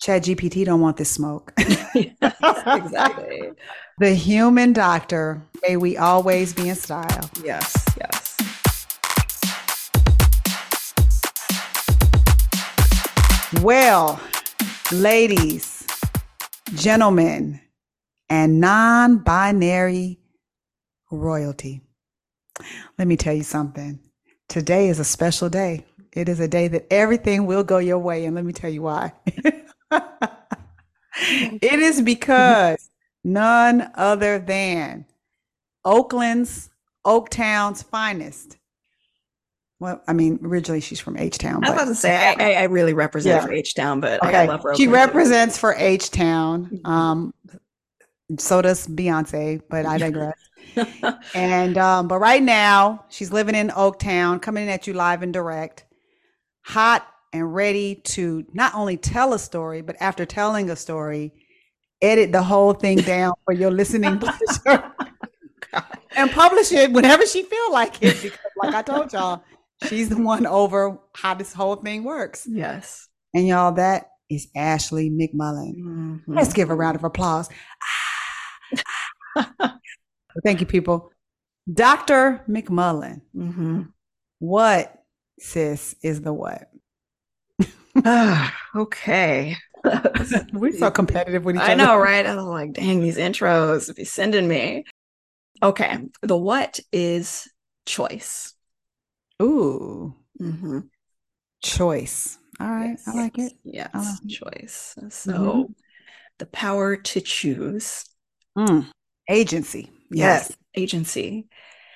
Chat 0.00 0.22
GPT 0.22 0.64
don't 0.64 0.80
want 0.80 0.96
this 0.96 1.10
smoke. 1.10 1.52
exactly. 1.94 3.50
the 3.98 4.14
human 4.14 4.72
doctor, 4.72 5.42
may 5.68 5.76
we 5.76 5.98
always 5.98 6.54
be 6.54 6.70
in 6.70 6.74
style. 6.74 7.30
Yes, 7.44 7.84
yes. 8.00 8.37
Well, 13.62 14.20
ladies, 14.92 15.86
gentlemen, 16.74 17.58
and 18.28 18.60
non 18.60 19.18
binary 19.18 20.18
royalty. 21.10 21.80
Let 22.98 23.08
me 23.08 23.16
tell 23.16 23.32
you 23.32 23.42
something. 23.42 24.00
Today 24.50 24.90
is 24.90 25.00
a 25.00 25.04
special 25.04 25.48
day. 25.48 25.86
It 26.12 26.28
is 26.28 26.40
a 26.40 26.48
day 26.48 26.68
that 26.68 26.92
everything 26.92 27.46
will 27.46 27.64
go 27.64 27.78
your 27.78 27.98
way. 27.98 28.26
And 28.26 28.34
let 28.34 28.44
me 28.44 28.52
tell 28.52 28.68
you 28.68 28.82
why. 28.82 29.14
it 31.22 31.80
is 31.80 32.02
because 32.02 32.90
none 33.24 33.90
other 33.94 34.38
than 34.38 35.06
Oakland's, 35.86 36.68
Oaktown's 37.06 37.82
finest. 37.82 38.57
Well, 39.80 40.02
I 40.08 40.12
mean, 40.12 40.40
originally 40.42 40.80
she's 40.80 40.98
from 40.98 41.16
H 41.16 41.38
Town. 41.38 41.64
I 41.64 41.70
was 41.70 41.76
about 41.76 41.88
to 41.88 41.94
say 41.94 42.16
I, 42.16 42.54
I 42.54 42.64
really 42.64 42.94
represent 42.94 43.42
yeah. 43.42 43.46
for 43.46 43.52
H 43.52 43.74
Town, 43.74 44.00
but 44.00 44.22
okay. 44.24 44.36
I 44.36 44.46
love 44.46 44.62
her. 44.64 44.74
She 44.74 44.88
represents 44.88 45.56
for 45.56 45.74
H 45.74 46.10
Town. 46.10 46.80
Um, 46.84 47.32
So 48.38 48.60
does 48.60 48.86
Beyonce, 48.86 49.62
but 49.70 49.86
I 49.86 49.98
digress. 49.98 50.36
and 51.34 51.78
um, 51.78 52.08
but 52.08 52.18
right 52.18 52.42
now 52.42 53.04
she's 53.08 53.32
living 53.32 53.54
in 53.54 53.68
Oaktown, 53.68 54.42
coming 54.42 54.68
at 54.68 54.86
you 54.86 54.94
live 54.94 55.22
and 55.22 55.32
direct, 55.32 55.84
hot 56.62 57.08
and 57.32 57.54
ready 57.54 57.94
to 57.94 58.44
not 58.52 58.74
only 58.74 58.96
tell 58.96 59.32
a 59.32 59.38
story, 59.38 59.80
but 59.80 59.96
after 60.00 60.26
telling 60.26 60.70
a 60.70 60.76
story, 60.76 61.32
edit 62.02 62.32
the 62.32 62.42
whole 62.42 62.72
thing 62.72 62.98
down 62.98 63.32
for 63.44 63.54
your 63.54 63.70
listening 63.70 64.18
pleasure 64.64 64.92
and 66.16 66.30
publish 66.30 66.72
it 66.72 66.92
whenever 66.92 67.26
she 67.26 67.42
feel 67.42 67.72
like 67.72 68.02
it. 68.02 68.20
Because 68.22 68.38
like 68.56 68.74
I 68.74 68.82
told 68.82 69.12
y'all, 69.12 69.42
she's 69.86 70.08
the 70.08 70.20
one 70.20 70.46
over 70.46 70.98
how 71.14 71.34
this 71.34 71.52
whole 71.52 71.76
thing 71.76 72.04
works. 72.04 72.46
Yes. 72.50 73.08
And 73.34 73.46
y'all, 73.46 73.72
that 73.72 74.10
is 74.30 74.48
Ashley 74.56 75.10
McMullen. 75.10 75.76
Mm-hmm. 75.78 76.34
Let's 76.34 76.52
give 76.52 76.70
a 76.70 76.74
round 76.74 76.96
of 76.96 77.04
applause. 77.04 77.48
Thank 80.44 80.60
you, 80.60 80.66
people. 80.66 81.10
Dr. 81.72 82.42
McMullen. 82.48 83.22
Mm-hmm. 83.36 83.82
What, 84.38 84.94
sis, 85.38 85.94
is 86.02 86.22
the 86.22 86.32
what? 86.32 86.70
okay. 88.76 89.56
We're 90.52 90.72
so 90.72 90.90
competitive 90.92 91.44
with 91.44 91.56
each 91.56 91.62
other. 91.62 91.72
I 91.72 91.74
know, 91.74 91.96
right? 91.96 92.24
I 92.24 92.34
was 92.34 92.44
like, 92.44 92.72
dang, 92.72 93.00
these 93.00 93.18
intros 93.18 93.94
be 93.94 94.04
sending 94.04 94.48
me. 94.48 94.84
Okay. 95.62 95.98
The 96.22 96.36
what 96.36 96.80
is 96.92 97.48
choice. 97.86 98.54
Ooh. 99.42 100.14
Mm-hmm. 100.40 100.80
Choice. 101.62 102.38
All 102.60 102.68
right. 102.68 102.90
Yes. 102.90 103.08
I 103.08 103.12
like 103.12 103.38
it. 103.38 103.52
Yes. 103.64 103.90
Like 103.94 104.28
choice. 104.28 104.94
So 105.10 105.32
mm-hmm. 105.32 105.72
the 106.38 106.46
power 106.46 106.96
to 106.96 107.20
choose. 107.20 108.04
Mm. 108.56 108.86
Agency. 109.28 109.90
Yes. 110.10 110.48
yes. 110.48 110.56
Agency. 110.74 111.48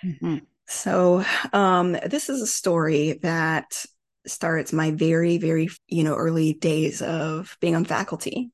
Mm-hmm. 0.04 0.38
So 0.66 1.24
um, 1.52 1.92
this 2.06 2.28
is 2.28 2.40
a 2.40 2.46
story 2.46 3.18
that 3.22 3.84
starts 4.26 4.72
my 4.72 4.92
very, 4.92 5.38
very, 5.38 5.68
you 5.88 6.04
know, 6.04 6.14
early 6.14 6.54
days 6.54 7.02
of 7.02 7.56
being 7.60 7.74
on 7.74 7.84
faculty. 7.84 8.50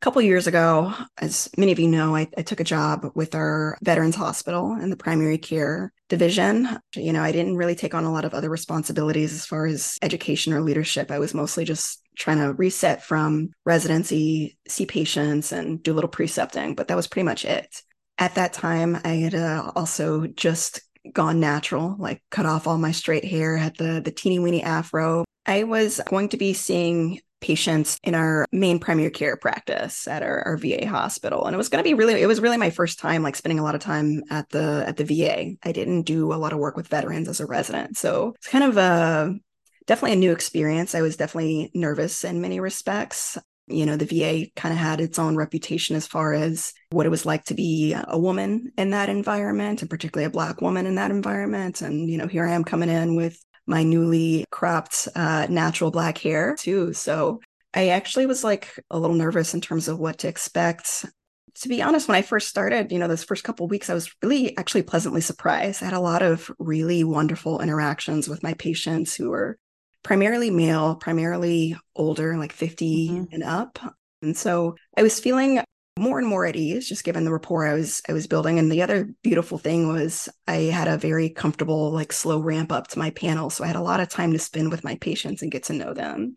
A 0.00 0.04
couple 0.04 0.22
years 0.22 0.46
ago, 0.46 0.94
as 1.18 1.50
many 1.56 1.72
of 1.72 1.80
you 1.80 1.88
know, 1.88 2.14
I, 2.14 2.28
I, 2.36 2.42
took 2.42 2.60
a 2.60 2.64
job 2.64 3.10
with 3.16 3.34
our 3.34 3.76
Veterans 3.82 4.14
Hospital 4.14 4.78
in 4.80 4.90
the 4.90 4.96
primary 4.96 5.38
care 5.38 5.92
division. 6.08 6.68
You 6.94 7.12
know, 7.12 7.20
I 7.20 7.32
didn't 7.32 7.56
really 7.56 7.74
take 7.74 7.94
on 7.94 8.04
a 8.04 8.12
lot 8.12 8.24
of 8.24 8.32
other 8.32 8.48
responsibilities 8.48 9.32
as 9.32 9.44
far 9.44 9.66
as 9.66 9.98
education 10.00 10.52
or 10.52 10.60
leadership. 10.60 11.10
I 11.10 11.18
was 11.18 11.34
mostly 11.34 11.64
just 11.64 12.00
trying 12.16 12.38
to 12.38 12.52
reset 12.52 13.02
from 13.02 13.50
residency, 13.64 14.56
see 14.68 14.86
patients, 14.86 15.50
and 15.50 15.82
do 15.82 15.92
a 15.92 15.96
little 15.96 16.08
precepting, 16.08 16.76
but 16.76 16.86
that 16.86 16.96
was 16.96 17.08
pretty 17.08 17.24
much 17.24 17.44
it. 17.44 17.82
At 18.18 18.36
that 18.36 18.52
time, 18.52 19.00
I 19.02 19.14
had 19.14 19.34
uh, 19.34 19.72
also 19.74 20.28
just 20.28 20.80
gone 21.12 21.40
natural, 21.40 21.96
like 21.98 22.22
cut 22.30 22.46
off 22.46 22.68
all 22.68 22.78
my 22.78 22.92
straight 22.92 23.24
hair, 23.24 23.56
had 23.56 23.76
the 23.76 24.00
the 24.00 24.12
teeny 24.12 24.38
weeny 24.38 24.62
afro. 24.62 25.24
I 25.44 25.64
was 25.64 26.00
going 26.06 26.28
to 26.28 26.36
be 26.36 26.52
seeing 26.52 27.20
patients 27.40 27.98
in 28.02 28.14
our 28.14 28.46
main 28.52 28.78
primary 28.78 29.10
care 29.10 29.36
practice 29.36 30.08
at 30.08 30.22
our, 30.22 30.42
our 30.42 30.56
VA 30.56 30.86
hospital. 30.86 31.44
And 31.44 31.54
it 31.54 31.58
was 31.58 31.68
going 31.68 31.82
to 31.82 31.88
be 31.88 31.94
really, 31.94 32.20
it 32.20 32.26
was 32.26 32.40
really 32.40 32.56
my 32.56 32.70
first 32.70 32.98
time 32.98 33.22
like 33.22 33.36
spending 33.36 33.58
a 33.58 33.62
lot 33.62 33.74
of 33.74 33.80
time 33.80 34.22
at 34.30 34.48
the 34.50 34.84
at 34.86 34.96
the 34.96 35.04
VA. 35.04 35.56
I 35.62 35.72
didn't 35.72 36.02
do 36.02 36.32
a 36.32 36.36
lot 36.36 36.52
of 36.52 36.58
work 36.58 36.76
with 36.76 36.88
veterans 36.88 37.28
as 37.28 37.40
a 37.40 37.46
resident. 37.46 37.96
So 37.96 38.34
it's 38.36 38.48
kind 38.48 38.64
of 38.64 38.76
a 38.76 39.34
definitely 39.86 40.14
a 40.14 40.20
new 40.20 40.32
experience. 40.32 40.94
I 40.94 41.02
was 41.02 41.16
definitely 41.16 41.70
nervous 41.74 42.24
in 42.24 42.40
many 42.40 42.60
respects 42.60 43.38
you 43.68 43.86
know, 43.86 43.96
the 43.96 44.06
VA 44.06 44.50
kind 44.56 44.72
of 44.72 44.78
had 44.78 45.00
its 45.00 45.18
own 45.18 45.36
reputation 45.36 45.94
as 45.94 46.06
far 46.06 46.32
as 46.32 46.72
what 46.90 47.06
it 47.06 47.10
was 47.10 47.26
like 47.26 47.44
to 47.44 47.54
be 47.54 47.94
a 47.94 48.18
woman 48.18 48.72
in 48.78 48.90
that 48.90 49.08
environment, 49.08 49.82
and 49.82 49.90
particularly 49.90 50.26
a 50.26 50.30
Black 50.30 50.60
woman 50.60 50.86
in 50.86 50.94
that 50.96 51.10
environment. 51.10 51.82
And, 51.82 52.10
you 52.10 52.18
know, 52.18 52.26
here 52.26 52.46
I 52.46 52.52
am 52.52 52.64
coming 52.64 52.88
in 52.88 53.14
with 53.14 53.38
my 53.68 53.82
newly 53.82 54.44
cropped 54.50 55.08
uh, 55.14 55.46
natural 55.48 55.90
black 55.90 56.18
hair, 56.18 56.56
too. 56.58 56.92
So 56.92 57.40
I 57.74 57.88
actually 57.88 58.26
was 58.26 58.42
like 58.42 58.82
a 58.90 58.98
little 58.98 59.16
nervous 59.16 59.54
in 59.54 59.60
terms 59.60 59.88
of 59.88 59.98
what 59.98 60.18
to 60.18 60.28
expect. 60.28 61.04
To 61.56 61.68
be 61.68 61.82
honest, 61.82 62.08
when 62.08 62.16
I 62.16 62.22
first 62.22 62.48
started, 62.48 62.92
you 62.92 62.98
know, 62.98 63.08
those 63.08 63.24
first 63.24 63.44
couple 63.44 63.68
weeks, 63.68 63.90
I 63.90 63.94
was 63.94 64.12
really 64.22 64.56
actually 64.56 64.82
pleasantly 64.82 65.20
surprised. 65.20 65.82
I 65.82 65.86
had 65.86 65.94
a 65.94 66.00
lot 66.00 66.22
of 66.22 66.50
really 66.58 67.04
wonderful 67.04 67.60
interactions 67.60 68.28
with 68.28 68.42
my 68.42 68.54
patients 68.54 69.14
who 69.14 69.30
were 69.30 69.58
primarily 70.02 70.50
male, 70.50 70.94
primarily 70.94 71.76
older, 71.94 72.36
like 72.38 72.52
50 72.52 73.08
mm-hmm. 73.08 73.24
and 73.32 73.42
up. 73.42 73.78
And 74.22 74.36
so 74.36 74.76
I 74.96 75.02
was 75.02 75.20
feeling 75.20 75.60
more 75.98 76.18
and 76.18 76.28
more 76.28 76.46
at 76.46 76.56
ease 76.56 76.88
just 76.88 77.04
given 77.04 77.24
the 77.24 77.32
rapport 77.32 77.66
I 77.66 77.74
was 77.74 78.02
I 78.08 78.12
was 78.12 78.26
building. 78.26 78.58
And 78.58 78.70
the 78.70 78.82
other 78.82 79.10
beautiful 79.22 79.58
thing 79.58 79.88
was 79.88 80.28
I 80.46 80.56
had 80.56 80.88
a 80.88 80.96
very 80.96 81.30
comfortable, 81.30 81.90
like 81.90 82.12
slow 82.12 82.40
ramp 82.40 82.72
up 82.72 82.88
to 82.88 82.98
my 82.98 83.10
panel. 83.10 83.50
So 83.50 83.64
I 83.64 83.66
had 83.66 83.76
a 83.76 83.82
lot 83.82 84.00
of 84.00 84.08
time 84.08 84.32
to 84.32 84.38
spend 84.38 84.70
with 84.70 84.84
my 84.84 84.96
patients 84.96 85.42
and 85.42 85.52
get 85.52 85.64
to 85.64 85.72
know 85.72 85.94
them. 85.94 86.36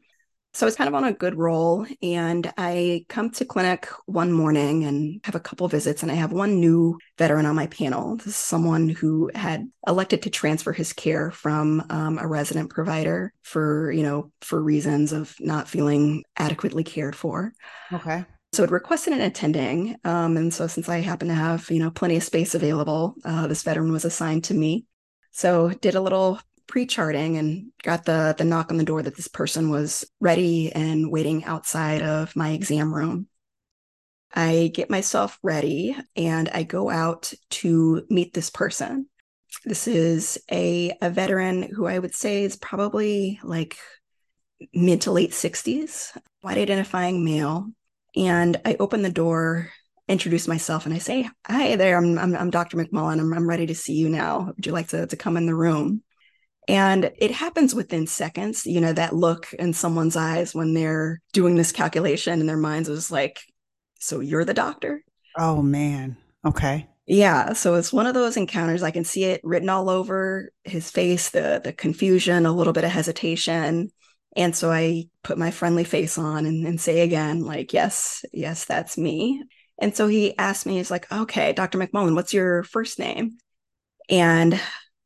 So 0.54 0.66
I 0.66 0.68
was 0.68 0.76
kind 0.76 0.90
of 0.90 0.96
on 0.96 1.06
a 1.06 1.14
good 1.14 1.38
roll. 1.38 1.86
And 2.02 2.52
I 2.58 3.06
come 3.08 3.30
to 3.32 3.46
clinic 3.46 3.88
one 4.06 4.34
morning 4.34 4.84
and 4.84 5.22
have 5.24 5.36
a 5.36 5.40
couple 5.40 5.68
visits. 5.70 6.04
And 6.04 6.12
I 6.12 6.16
have 6.16 6.34
one 6.34 6.60
new 6.60 6.98
veteran 7.18 7.46
on 7.46 7.56
my 7.56 7.68
panel. 7.68 8.18
This 8.18 8.28
is 8.28 8.36
someone 8.36 8.90
who 8.90 9.32
had 9.34 9.70
elected 9.88 10.24
to 10.24 10.30
transfer 10.30 10.74
his 10.74 10.92
care 10.92 11.32
from 11.32 11.86
um, 11.90 12.18
a 12.20 12.28
resident 12.28 12.70
provider 12.70 13.34
for, 13.44 13.94
you 13.94 14.04
know, 14.04 14.32
for 14.42 14.62
reasons 14.62 15.14
of 15.14 15.34
not 15.40 15.70
feeling 15.70 16.26
adequately 16.36 16.84
cared 16.84 17.16
for. 17.16 17.54
Okay. 17.94 18.26
So 18.54 18.64
it 18.64 18.72
requested 18.72 19.14
an 19.14 19.22
attending. 19.22 19.96
Um, 20.04 20.36
and 20.36 20.54
so 20.54 20.68
since 20.68 20.90
I 20.90 21.00
happen 21.00 21.30
to 21.30 21.34
have, 21.34 21.70
you 21.72 21.80
know, 21.80 21.90
plenty 21.90 22.18
of 22.18 22.24
space 22.24 22.54
available, 22.54 23.16
uh, 23.24 23.48
this 23.48 23.64
veteran 23.64 23.92
was 23.92 24.04
assigned 24.04 24.44
to 24.46 24.54
me. 24.54 24.86
So 25.32 25.70
did 25.70 25.96
a 25.96 26.02
little 26.02 26.40
pre-charting 26.68 27.38
and 27.38 27.72
got 27.84 28.06
the 28.06 28.34
the 28.38 28.46
knock 28.46 28.72
on 28.72 28.78
the 28.78 28.84
door 28.86 29.02
that 29.02 29.16
this 29.16 29.28
person 29.28 29.70
was 29.70 30.06
ready 30.22 30.72
and 30.72 31.12
waiting 31.12 31.44
outside 31.44 32.02
of 32.02 32.36
my 32.36 32.52
exam 32.52 32.94
room. 32.94 33.28
I 34.34 34.72
get 34.74 34.90
myself 34.90 35.38
ready 35.44 35.96
and 36.16 36.48
I 36.50 36.64
go 36.64 36.90
out 36.90 37.34
to 37.50 38.06
meet 38.10 38.34
this 38.34 38.50
person. 38.50 39.08
This 39.66 39.88
is 39.88 40.42
a, 40.50 40.98
a 41.02 41.10
veteran 41.10 41.64
who 41.64 41.86
I 41.86 42.00
would 42.00 42.16
say 42.16 42.44
is 42.44 42.56
probably 42.56 43.40
like 43.44 43.78
mid 44.74 45.02
to 45.02 45.12
late 45.12 45.32
60s, 45.32 46.18
white 46.40 46.58
identifying 46.58 47.26
male. 47.26 47.68
And 48.16 48.60
I 48.66 48.76
open 48.80 49.02
the 49.02 49.10
door, 49.12 49.70
introduce 50.08 50.48
myself, 50.48 50.86
and 50.86 50.94
I 50.94 50.98
say, 50.98 51.30
Hi 51.48 51.76
there, 51.76 51.98
I'm, 51.98 52.18
I'm, 52.18 52.36
I'm 52.36 52.50
Dr. 52.50 52.78
McMullen. 52.78 53.20
I'm, 53.20 53.34
I'm 53.34 53.48
ready 53.48 53.66
to 53.68 53.76
see 53.76 53.94
you 53.94 54.10
now. 54.10 54.52
Would 54.56 54.66
you 54.66 54.72
like 54.72 54.90
to, 54.90 55.08
to 55.08 55.16
come 55.16 55.38
in 55.38 55.46
the 55.46 55.56
room? 55.56 56.04
And 56.68 57.12
it 57.18 57.32
happens 57.32 57.74
within 57.74 58.08
seconds, 58.08 58.66
you 58.66 58.82
know, 58.82 58.94
that 58.94 59.16
look 59.16 59.52
in 59.54 59.74
someone's 59.74 60.16
eyes 60.16 60.54
when 60.54 60.74
they're 60.74 61.20
doing 61.34 61.56
this 61.56 61.72
calculation 61.72 62.40
and 62.40 62.48
their 62.48 62.58
minds 62.58 62.88
is 62.88 63.12
like, 63.12 63.40
so 64.00 64.20
you're 64.20 64.46
the 64.46 64.54
doctor? 64.54 65.04
Oh, 65.38 65.62
man. 65.62 66.18
Okay. 66.46 66.88
Yeah. 67.08 67.54
So 67.54 67.76
it's 67.76 67.92
one 67.92 68.06
of 68.06 68.14
those 68.14 68.38
encounters. 68.38 68.84
I 68.84 68.92
can 68.92 69.04
see 69.04 69.26
it 69.26 69.42
written 69.44 69.70
all 69.70 69.90
over 69.90 70.52
his 70.64 70.90
face, 70.90 71.30
the 71.30 71.60
the 71.64 71.74
confusion, 71.74 72.46
a 72.46 72.52
little 72.52 72.74
bit 72.74 72.84
of 72.84 72.92
hesitation. 72.92 73.92
And 74.36 74.56
so 74.56 74.72
I 74.72 75.10
put 75.24 75.38
my 75.38 75.52
friendly 75.52 75.84
face 75.84 76.18
on 76.18 76.46
and, 76.46 76.66
and 76.66 76.80
say 76.80 77.02
again, 77.02 77.42
like, 77.42 77.74
yes, 77.74 78.24
yes, 78.32 78.66
that's 78.66 78.98
me. 78.98 79.44
And 79.78 79.96
so 79.96 80.08
he 80.08 80.38
asked 80.38 80.66
me, 80.66 80.78
he's 80.78 80.92
like, 80.92 81.12
okay, 81.12 81.54
Dr. 81.54 81.78
McMullen, 81.78 82.16
what's 82.16 82.34
your 82.34 82.64
first 82.64 83.00
name? 83.00 83.38
And 84.10 84.60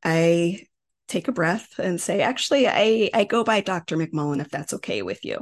I 0.03 0.67
take 1.07 1.27
a 1.27 1.31
breath 1.31 1.79
and 1.79 1.99
say, 1.99 2.21
actually, 2.21 2.67
I, 2.67 3.09
I 3.13 3.23
go 3.23 3.43
by 3.43 3.61
Dr. 3.61 3.97
McMullen 3.97 4.41
if 4.41 4.49
that's 4.49 4.73
okay 4.73 5.01
with 5.01 5.23
you. 5.23 5.39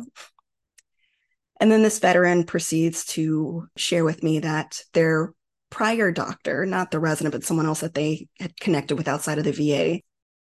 And 1.60 1.72
then 1.72 1.82
this 1.82 2.00
veteran 2.00 2.44
proceeds 2.44 3.06
to 3.06 3.68
share 3.76 4.04
with 4.04 4.24
me 4.24 4.40
that 4.40 4.82
their 4.94 5.34
prior 5.70 6.12
doctor, 6.12 6.66
not 6.66 6.92
the 6.92 7.00
resident, 7.00 7.34
but 7.34 7.44
someone 7.44 7.66
else 7.66 7.80
that 7.80 7.94
they 7.94 8.28
had 8.40 8.60
connected 8.60 8.96
with 8.96 9.08
outside 9.08 9.40
of 9.40 9.46
the 9.46 9.52
VA, 9.52 10.02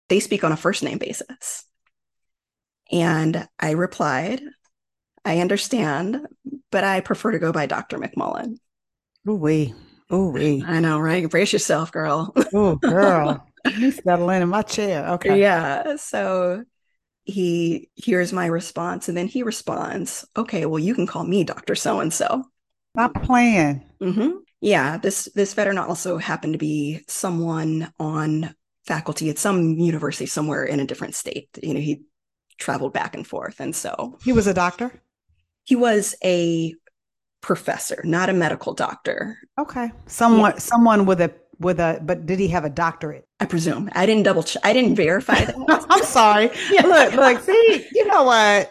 they 0.08 0.20
speak 0.20 0.44
on 0.44 0.52
a 0.52 0.58
first 0.58 0.82
name 0.82 0.98
basis. 0.98 1.66
And 2.92 3.48
I 3.60 3.72
replied, 3.72 4.42
I 5.26 5.40
understand, 5.40 6.26
but 6.72 6.84
I 6.84 7.02
prefer 7.02 7.32
to 7.32 7.40
go 7.40 7.52
by 7.52 7.66
Dr. 7.66 7.98
McMullen. 7.98 8.58
Oh, 9.28 9.36
wee. 9.36 9.74
Oh, 10.10 10.30
wee. 10.30 10.64
I 10.66 10.80
know, 10.80 11.00
right? 11.00 11.30
Brace 11.30 11.54
yourself, 11.54 11.92
girl. 11.92 12.34
Oh, 12.54 12.76
girl. 12.78 13.46
me 13.78 13.92
settle 13.92 14.30
in 14.30 14.42
in 14.42 14.50
my 14.50 14.62
chair. 14.62 15.08
Okay. 15.10 15.40
Yeah. 15.40 15.98
So 15.98 16.64
he 17.26 17.90
hears 17.96 18.34
my 18.34 18.48
response 18.48 19.08
and 19.08 19.18
then 19.18 19.28
he 19.28 19.44
responds, 19.44 20.26
okay, 20.36 20.66
well, 20.66 20.80
you 20.80 20.96
can 20.96 21.06
call 21.06 21.24
me 21.24 21.44
Dr. 21.44 21.76
So 21.76 22.00
and 22.00 22.12
so. 22.12 22.44
Stop 22.96 23.22
playing. 23.22 23.86
Mm-hmm. 24.02 24.30
Yeah. 24.62 24.98
This, 24.98 25.30
this 25.36 25.54
veteran 25.54 25.78
also 25.78 26.18
happened 26.18 26.54
to 26.54 26.60
be 26.60 27.02
someone 27.08 27.94
on 28.00 28.56
faculty 28.86 29.30
at 29.30 29.38
some 29.38 29.74
university 29.78 30.26
somewhere 30.26 30.64
in 30.64 30.80
a 30.80 30.88
different 30.88 31.14
state. 31.14 31.50
You 31.62 31.76
know, 31.76 31.80
he 31.80 32.02
traveled 32.60 32.94
back 32.94 33.16
and 33.16 33.26
forth. 33.26 33.60
And 33.60 33.76
so 33.76 34.18
he 34.24 34.32
was 34.32 34.48
a 34.48 34.54
doctor? 34.54 34.92
He 35.64 35.76
was 35.76 36.16
a 36.24 36.76
professor, 37.42 38.02
not 38.04 38.30
a 38.30 38.34
medical 38.34 38.74
doctor. 38.74 39.38
Okay. 39.58 39.92
Someone 40.08 40.52
yeah. 40.52 40.60
someone 40.60 41.06
with 41.06 41.22
a 41.22 41.34
with 41.60 41.80
a 41.80 42.00
but 42.02 42.26
did 42.26 42.40
he 42.40 42.48
have 42.50 42.66
a 42.66 42.70
doctorate? 42.70 43.28
I 43.40 43.46
presume. 43.46 43.90
I 43.94 44.06
didn't 44.06 44.24
double 44.24 44.44
check. 44.44 44.62
I 44.66 44.74
didn't 44.74 44.96
verify 44.96 45.46
that. 45.46 45.86
I'm 45.90 46.04
sorry. 46.04 46.52
Yeah. 46.72 46.86
Look, 46.86 47.14
look, 47.14 47.44
see, 47.44 47.88
you 47.94 48.08
know 48.08 48.24
what? 48.24 48.70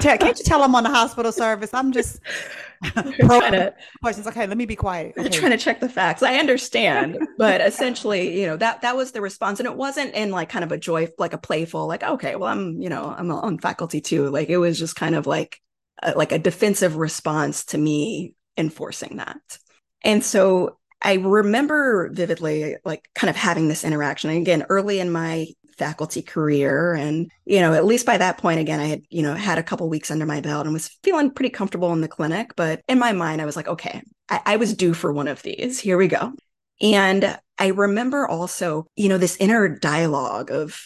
Can't 0.00 0.22
you 0.22 0.44
tell 0.44 0.62
I'm 0.62 0.74
on 0.74 0.82
the 0.82 0.90
hospital 0.90 1.32
service? 1.32 1.72
I'm 1.72 1.92
just 1.92 2.20
trying 2.84 3.52
to 3.52 3.74
questions. 4.02 4.26
Okay, 4.26 4.46
let 4.46 4.56
me 4.56 4.66
be 4.66 4.76
quiet. 4.76 5.14
Okay. 5.16 5.28
Trying 5.30 5.52
to 5.52 5.58
check 5.58 5.80
the 5.80 5.88
facts. 5.88 6.22
I 6.22 6.36
understand, 6.36 7.18
but 7.38 7.60
essentially, 7.60 8.40
you 8.40 8.46
know, 8.46 8.56
that 8.58 8.82
that 8.82 8.96
was 8.96 9.12
the 9.12 9.20
response, 9.20 9.60
and 9.60 9.66
it 9.66 9.76
wasn't 9.76 10.14
in 10.14 10.30
like 10.30 10.48
kind 10.48 10.64
of 10.64 10.72
a 10.72 10.78
joy, 10.78 11.08
like 11.18 11.32
a 11.32 11.38
playful, 11.38 11.86
like 11.86 12.02
okay, 12.02 12.36
well, 12.36 12.50
I'm, 12.50 12.80
you 12.80 12.88
know, 12.88 13.14
I'm 13.16 13.30
on 13.30 13.58
faculty 13.58 14.00
too. 14.00 14.28
Like 14.28 14.48
it 14.48 14.58
was 14.58 14.78
just 14.78 14.96
kind 14.96 15.14
of 15.14 15.26
like 15.26 15.60
a, 16.02 16.12
like 16.12 16.32
a 16.32 16.38
defensive 16.38 16.96
response 16.96 17.64
to 17.66 17.78
me 17.78 18.34
enforcing 18.56 19.16
that. 19.16 19.58
And 20.02 20.24
so 20.24 20.77
I 21.00 21.14
remember 21.14 22.10
vividly, 22.12 22.76
like, 22.84 23.08
kind 23.14 23.30
of 23.30 23.36
having 23.36 23.68
this 23.68 23.84
interaction. 23.84 24.30
And 24.30 24.40
again, 24.40 24.66
early 24.68 25.00
in 25.00 25.10
my 25.12 25.46
faculty 25.78 26.22
career. 26.22 26.92
And, 26.94 27.30
you 27.46 27.60
know, 27.60 27.72
at 27.72 27.84
least 27.84 28.04
by 28.04 28.18
that 28.18 28.38
point, 28.38 28.60
again, 28.60 28.80
I 28.80 28.86
had, 28.86 29.02
you 29.08 29.22
know, 29.22 29.34
had 29.34 29.58
a 29.58 29.62
couple 29.62 29.88
weeks 29.88 30.10
under 30.10 30.26
my 30.26 30.40
belt 30.40 30.66
and 30.66 30.74
was 30.74 30.88
feeling 31.02 31.30
pretty 31.30 31.50
comfortable 31.50 31.92
in 31.92 32.00
the 32.00 32.08
clinic. 32.08 32.50
But 32.56 32.82
in 32.88 32.98
my 32.98 33.12
mind, 33.12 33.40
I 33.40 33.46
was 33.46 33.56
like, 33.56 33.68
okay, 33.68 34.02
I, 34.28 34.40
I 34.44 34.56
was 34.56 34.74
due 34.74 34.92
for 34.92 35.12
one 35.12 35.28
of 35.28 35.42
these. 35.42 35.78
Here 35.78 35.96
we 35.96 36.08
go. 36.08 36.32
And 36.80 37.38
I 37.58 37.68
remember 37.68 38.26
also, 38.26 38.86
you 38.96 39.08
know, 39.08 39.18
this 39.18 39.36
inner 39.36 39.68
dialogue 39.68 40.50
of, 40.50 40.80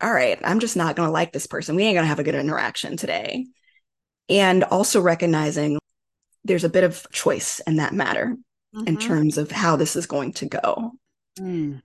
all 0.00 0.12
right, 0.12 0.38
I'm 0.44 0.60
just 0.60 0.76
not 0.76 0.96
going 0.96 1.08
to 1.08 1.12
like 1.12 1.32
this 1.32 1.46
person. 1.46 1.76
We 1.76 1.84
ain't 1.84 1.94
going 1.94 2.04
to 2.04 2.08
have 2.08 2.18
a 2.18 2.24
good 2.24 2.34
interaction 2.34 2.96
today. 2.96 3.46
And 4.28 4.64
also 4.64 5.00
recognizing 5.00 5.78
there's 6.44 6.64
a 6.64 6.68
bit 6.68 6.84
of 6.84 7.06
choice 7.12 7.60
in 7.66 7.76
that 7.76 7.94
matter 7.94 8.36
mm-hmm. 8.74 8.86
in 8.88 8.96
terms 8.96 9.38
of 9.38 9.50
how 9.50 9.76
this 9.76 9.96
is 9.96 10.06
going 10.06 10.32
to 10.34 10.46
go. 10.46 10.92
Mm. 11.38 11.82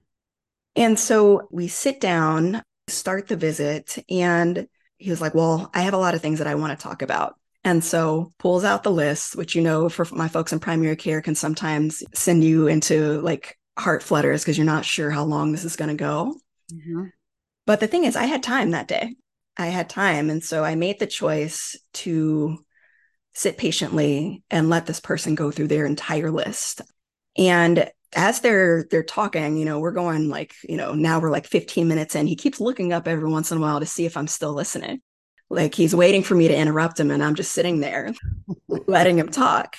And 0.76 1.00
so 1.00 1.48
we 1.52 1.68
sit 1.68 2.00
down, 2.00 2.64
start 2.88 3.28
the 3.28 3.36
visit, 3.36 3.98
and 4.10 4.68
he 4.98 5.10
was 5.10 5.22
like, 5.22 5.34
Well, 5.34 5.70
I 5.74 5.82
have 5.82 5.94
a 5.94 5.98
lot 5.98 6.16
of 6.16 6.22
things 6.22 6.40
that 6.40 6.48
I 6.48 6.56
want 6.56 6.78
to 6.78 6.84
talk 6.84 7.02
about. 7.02 7.36
And 7.64 7.84
so 7.84 8.34
pulls 8.38 8.64
out 8.64 8.84
the 8.84 8.92
list, 8.92 9.36
which 9.36 9.56
you 9.56 9.62
know, 9.62 9.90
for 9.90 10.06
my 10.12 10.28
folks 10.28 10.54
in 10.54 10.60
primary 10.60 10.96
care, 10.96 11.22
can 11.22 11.36
sometimes 11.36 12.04
send 12.14 12.44
you 12.44 12.68
into 12.68 13.20
like 13.22 13.58
heart 13.78 14.04
flutters 14.04 14.42
because 14.42 14.58
you're 14.58 14.66
not 14.66 14.86
sure 14.86 15.12
how 15.12 15.24
long 15.24 15.52
this 15.52 15.66
is 15.66 15.76
going 15.76 15.90
to 15.90 15.96
go. 15.96 16.36
Mm-hmm. 16.72 17.06
But 17.66 17.80
the 17.80 17.88
thing 17.88 18.06
is, 18.06 18.16
I 18.16 18.26
had 18.26 18.44
time 18.44 18.72
that 18.72 18.88
day. 18.88 19.16
I 19.58 19.68
had 19.68 19.90
time. 19.90 20.30
And 20.30 20.44
so 20.44 20.64
I 20.64 20.76
made 20.76 21.00
the 21.00 21.08
choice 21.08 21.76
to 21.94 22.58
sit 23.40 23.58
patiently 23.58 24.44
and 24.52 24.70
let 24.70 24.86
this 24.86 25.00
person 25.00 25.34
go 25.34 25.50
through 25.50 25.70
their 25.70 25.86
entire 25.86 26.30
list. 26.30 26.82
And 27.38 27.90
as 28.14 28.42
they're 28.42 28.86
they're 28.92 29.02
talking, 29.02 29.56
you 29.56 29.64
know, 29.64 29.80
we're 29.80 29.92
going 29.92 30.30
like, 30.30 30.54
you 30.68 30.76
know, 30.76 30.94
now 30.94 31.20
we're 31.20 31.32
like 31.32 31.48
15 31.48 31.88
minutes 31.88 32.16
in. 32.16 32.28
He 32.28 32.36
keeps 32.36 32.60
looking 32.60 32.92
up 32.92 33.08
every 33.08 33.30
once 33.30 33.52
in 33.52 33.58
a 33.58 33.62
while 33.62 33.80
to 33.80 33.86
see 33.86 34.06
if 34.06 34.18
I'm 34.18 34.28
still 34.28 34.54
listening. 34.54 35.02
Like 35.50 35.74
he's 35.74 35.96
waiting 35.96 36.22
for 36.22 36.36
me 36.36 36.50
to 36.50 36.56
interrupt 36.56 37.00
him 37.00 37.12
and 37.12 37.24
I'm 37.24 37.36
just 37.36 37.54
sitting 37.54 37.80
there 37.80 38.14
letting 38.68 39.18
him 39.18 39.30
talk. 39.30 39.78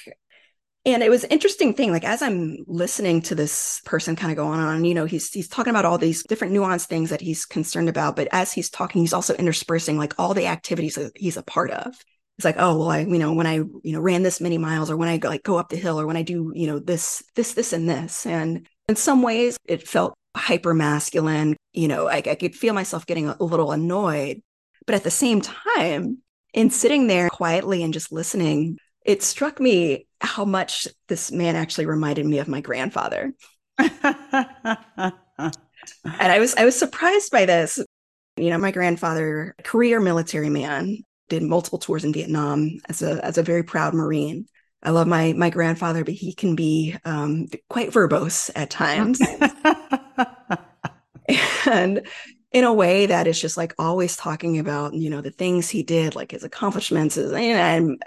And 0.86 1.02
it 1.02 1.10
was 1.10 1.24
interesting 1.24 1.74
thing 1.74 1.92
like 1.92 2.04
as 2.04 2.22
I'm 2.22 2.64
listening 2.66 3.20
to 3.22 3.34
this 3.34 3.82
person 3.84 4.16
kind 4.16 4.32
of 4.32 4.38
go 4.38 4.46
on 4.46 4.58
and 4.58 4.68
on, 4.68 4.84
you 4.86 4.94
know, 4.94 5.04
he's 5.04 5.30
he's 5.30 5.48
talking 5.48 5.70
about 5.70 5.84
all 5.84 5.98
these 5.98 6.22
different 6.22 6.54
nuanced 6.54 6.86
things 6.86 7.10
that 7.10 7.20
he's 7.20 7.44
concerned 7.44 7.90
about, 7.90 8.16
but 8.16 8.28
as 8.32 8.54
he's 8.54 8.70
talking, 8.70 9.02
he's 9.02 9.12
also 9.12 9.34
interspersing 9.34 9.98
like 9.98 10.18
all 10.18 10.32
the 10.32 10.46
activities 10.46 10.94
that 10.94 11.12
he's 11.14 11.36
a 11.36 11.42
part 11.42 11.70
of 11.72 11.94
it's 12.40 12.44
like 12.46 12.56
oh 12.58 12.78
well 12.78 12.90
i 12.90 13.00
you 13.00 13.18
know 13.18 13.34
when 13.34 13.46
i 13.46 13.56
you 13.56 13.92
know 13.92 14.00
ran 14.00 14.22
this 14.22 14.40
many 14.40 14.56
miles 14.56 14.90
or 14.90 14.96
when 14.96 15.10
i 15.10 15.18
go, 15.18 15.28
like 15.28 15.42
go 15.42 15.58
up 15.58 15.68
the 15.68 15.76
hill 15.76 16.00
or 16.00 16.06
when 16.06 16.16
i 16.16 16.22
do 16.22 16.52
you 16.54 16.66
know 16.66 16.78
this 16.78 17.22
this 17.34 17.52
this 17.52 17.74
and 17.74 17.86
this. 17.86 18.24
And 18.24 18.66
in 18.88 18.96
some 18.96 19.20
ways 19.20 19.58
it 19.66 19.86
felt 19.86 20.14
hyper 20.34 20.72
masculine 20.72 21.54
you 21.74 21.86
know 21.86 22.08
I, 22.08 22.22
I 22.24 22.34
could 22.36 22.56
feel 22.56 22.72
myself 22.72 23.04
getting 23.04 23.28
a, 23.28 23.36
a 23.38 23.44
little 23.44 23.72
annoyed. 23.72 24.40
But 24.86 24.94
at 24.94 25.04
the 25.04 25.10
same 25.10 25.42
time 25.42 26.22
in 26.54 26.70
sitting 26.70 27.08
there 27.08 27.28
quietly 27.28 27.82
and 27.82 27.92
just 27.92 28.10
listening 28.10 28.78
it 29.04 29.22
struck 29.22 29.60
me 29.60 30.06
how 30.22 30.46
much 30.46 30.88
this 31.08 31.30
man 31.30 31.56
actually 31.56 31.84
reminded 31.84 32.24
me 32.24 32.38
of 32.38 32.48
my 32.48 32.62
grandfather. 32.62 33.34
And 33.78 33.92
i 36.32 36.38
was 36.38 36.54
i 36.54 36.64
was 36.64 36.78
surprised 36.78 37.30
by 37.30 37.44
this. 37.44 37.78
You 38.38 38.48
know 38.48 38.56
my 38.56 38.70
grandfather 38.70 39.54
career 39.62 40.00
military 40.00 40.48
man 40.48 41.04
did 41.30 41.42
multiple 41.42 41.78
tours 41.78 42.04
in 42.04 42.12
Vietnam 42.12 42.78
as 42.88 43.00
a 43.00 43.24
as 43.24 43.38
a 43.38 43.42
very 43.42 43.62
proud 43.62 43.94
Marine. 43.94 44.46
I 44.82 44.90
love 44.90 45.06
my 45.06 45.32
my 45.32 45.48
grandfather, 45.48 46.04
but 46.04 46.14
he 46.14 46.34
can 46.34 46.54
be 46.54 46.96
um, 47.04 47.46
quite 47.68 47.90
verbose 47.90 48.50
at 48.54 48.68
times, 48.70 49.20
and 51.66 52.06
in 52.52 52.64
a 52.64 52.72
way 52.72 53.06
that 53.06 53.26
is 53.26 53.40
just 53.40 53.56
like 53.56 53.74
always 53.78 54.16
talking 54.16 54.58
about 54.58 54.94
you 54.94 55.08
know 55.08 55.20
the 55.20 55.30
things 55.30 55.70
he 55.70 55.82
did, 55.82 56.14
like 56.14 56.32
his 56.32 56.44
accomplishments. 56.44 57.16
And 57.16 57.36
I'm 57.36 57.98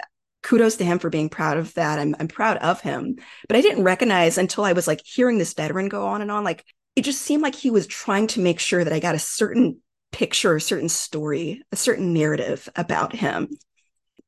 kudos 0.42 0.76
to 0.76 0.84
him 0.84 0.98
for 0.98 1.10
being 1.10 1.28
proud 1.28 1.56
of 1.56 1.74
that. 1.74 1.98
I'm 1.98 2.14
I'm 2.20 2.28
proud 2.28 2.58
of 2.58 2.80
him, 2.80 3.16
but 3.48 3.56
I 3.56 3.60
didn't 3.60 3.84
recognize 3.84 4.38
until 4.38 4.64
I 4.64 4.72
was 4.72 4.86
like 4.86 5.00
hearing 5.04 5.38
this 5.38 5.54
veteran 5.54 5.88
go 5.88 6.06
on 6.06 6.22
and 6.22 6.30
on, 6.30 6.44
like 6.44 6.64
it 6.96 7.02
just 7.02 7.22
seemed 7.22 7.42
like 7.42 7.54
he 7.54 7.70
was 7.70 7.86
trying 7.86 8.26
to 8.28 8.40
make 8.40 8.60
sure 8.60 8.84
that 8.84 8.92
I 8.92 9.00
got 9.00 9.14
a 9.14 9.20
certain 9.20 9.80
picture 10.14 10.54
a 10.54 10.60
certain 10.60 10.88
story, 10.88 11.60
a 11.72 11.76
certain 11.76 12.14
narrative 12.14 12.68
about 12.76 13.16
him. 13.16 13.48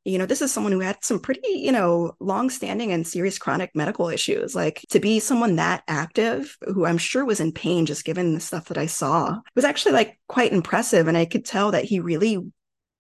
You 0.05 0.19
know, 0.19 0.27
this 0.27 0.43
is 0.43 0.53
someone 0.53 0.73
who 0.73 0.81
had 0.81 1.05
some 1.05 1.21
pretty, 1.21 1.49
you 1.49 1.71
know, 1.71 2.17
long-standing 2.19 2.91
and 2.91 3.07
serious 3.07 3.39
chronic 3.39 3.71
medical 3.73 4.09
issues. 4.09 4.53
Like 4.53 4.85
to 4.91 4.99
be 4.99 5.21
someone 5.21 5.57
that 5.57 5.85
active, 5.87 6.57
who 6.63 6.85
I'm 6.85 6.99
sure 6.99 7.25
was 7.25 7.39
in 7.39 7.53
pain 7.53 7.87
just 7.87 8.05
given 8.05 8.35
the 8.35 8.41
stuff 8.41 8.65
that 8.67 8.79
I 8.79 8.87
saw, 8.87 9.39
was 9.55 9.65
actually 9.65 9.93
like 9.93 10.19
quite 10.27 10.53
impressive. 10.53 11.07
And 11.07 11.17
I 11.17 11.25
could 11.25 11.45
tell 11.45 11.71
that 11.71 11.85
he 11.85 12.01
really 12.01 12.39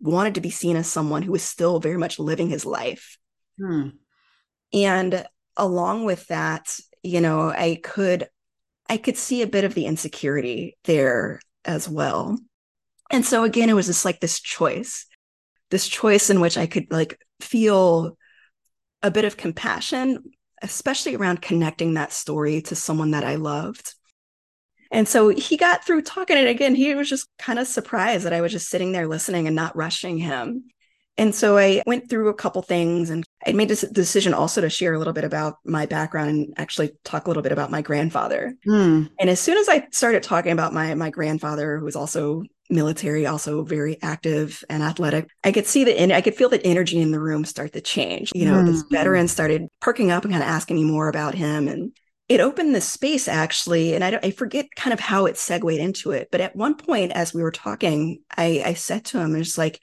wanted 0.00 0.36
to 0.36 0.40
be 0.40 0.50
seen 0.50 0.76
as 0.76 0.86
someone 0.86 1.22
who 1.22 1.32
was 1.32 1.42
still 1.42 1.80
very 1.80 1.96
much 1.96 2.20
living 2.20 2.48
his 2.48 2.64
life. 2.64 3.18
Hmm. 3.58 3.88
And 4.72 5.26
along 5.56 6.04
with 6.04 6.24
that, 6.28 6.78
you 7.02 7.20
know, 7.20 7.50
I 7.50 7.80
could 7.82 8.28
I 8.88 8.96
could 8.96 9.16
see 9.16 9.42
a 9.42 9.48
bit 9.48 9.64
of 9.64 9.74
the 9.74 9.86
insecurity 9.86 10.76
there 10.84 11.40
as 11.64 11.88
well. 11.88 12.38
And 13.10 13.24
so 13.24 13.44
again, 13.44 13.70
it 13.70 13.74
was 13.74 13.86
just 13.86 14.04
like 14.04 14.20
this 14.20 14.40
choice, 14.40 15.06
this 15.70 15.86
choice 15.88 16.30
in 16.30 16.40
which 16.40 16.58
I 16.58 16.66
could 16.66 16.90
like 16.90 17.18
feel 17.40 18.16
a 19.02 19.10
bit 19.10 19.24
of 19.24 19.36
compassion, 19.36 20.24
especially 20.62 21.14
around 21.14 21.42
connecting 21.42 21.94
that 21.94 22.12
story 22.12 22.62
to 22.62 22.74
someone 22.74 23.12
that 23.12 23.24
I 23.24 23.36
loved. 23.36 23.94
And 24.90 25.06
so 25.08 25.28
he 25.28 25.56
got 25.56 25.84
through 25.84 26.02
talking 26.02 26.36
it 26.36 26.46
again. 26.46 26.74
He 26.74 26.94
was 26.94 27.08
just 27.08 27.28
kind 27.38 27.58
of 27.58 27.66
surprised 27.66 28.24
that 28.24 28.32
I 28.32 28.40
was 28.40 28.52
just 28.52 28.68
sitting 28.68 28.92
there 28.92 29.08
listening 29.08 29.46
and 29.46 29.56
not 29.56 29.76
rushing 29.76 30.18
him. 30.18 30.64
And 31.18 31.34
so 31.34 31.56
I 31.56 31.82
went 31.86 32.10
through 32.10 32.28
a 32.28 32.34
couple 32.34 32.60
things 32.62 33.08
and 33.08 33.24
I 33.46 33.52
made 33.52 33.68
this 33.68 33.80
decision 33.80 34.34
also 34.34 34.60
to 34.60 34.68
share 34.68 34.92
a 34.92 34.98
little 34.98 35.14
bit 35.14 35.24
about 35.24 35.56
my 35.64 35.86
background 35.86 36.30
and 36.30 36.54
actually 36.58 36.92
talk 37.04 37.26
a 37.26 37.30
little 37.30 37.42
bit 37.42 37.52
about 37.52 37.70
my 37.70 37.80
grandfather. 37.80 38.54
Mm. 38.66 39.10
And 39.18 39.30
as 39.30 39.40
soon 39.40 39.56
as 39.56 39.68
I 39.68 39.86
started 39.92 40.22
talking 40.22 40.52
about 40.52 40.74
my 40.74 40.94
my 40.94 41.10
grandfather, 41.10 41.78
who 41.78 41.86
was 41.86 41.96
also 41.96 42.42
military, 42.70 43.26
also 43.26 43.64
very 43.64 44.00
active 44.02 44.64
and 44.68 44.82
athletic. 44.82 45.28
I 45.44 45.52
could 45.52 45.66
see 45.66 45.84
the, 45.84 46.14
I 46.14 46.20
could 46.20 46.34
feel 46.34 46.48
the 46.48 46.64
energy 46.64 47.00
in 47.00 47.12
the 47.12 47.20
room 47.20 47.44
start 47.44 47.72
to 47.74 47.80
change. 47.80 48.32
You 48.34 48.46
know, 48.46 48.56
mm. 48.56 48.66
this 48.66 48.84
veteran 48.90 49.28
started 49.28 49.68
perking 49.80 50.10
up 50.10 50.24
and 50.24 50.32
kind 50.32 50.42
of 50.42 50.48
asking 50.48 50.76
me 50.76 50.84
more 50.84 51.08
about 51.08 51.34
him. 51.34 51.68
And 51.68 51.92
it 52.28 52.40
opened 52.40 52.74
the 52.74 52.80
space 52.80 53.28
actually. 53.28 53.94
And 53.94 54.02
I, 54.02 54.18
I 54.22 54.30
forget 54.30 54.66
kind 54.76 54.92
of 54.92 55.00
how 55.00 55.26
it 55.26 55.36
segued 55.36 55.78
into 55.78 56.10
it. 56.12 56.28
But 56.30 56.40
at 56.40 56.56
one 56.56 56.74
point, 56.74 57.12
as 57.12 57.32
we 57.32 57.42
were 57.42 57.52
talking, 57.52 58.22
I, 58.36 58.62
I 58.64 58.74
said 58.74 59.04
to 59.06 59.20
him, 59.20 59.36
it's 59.36 59.58
like, 59.58 59.80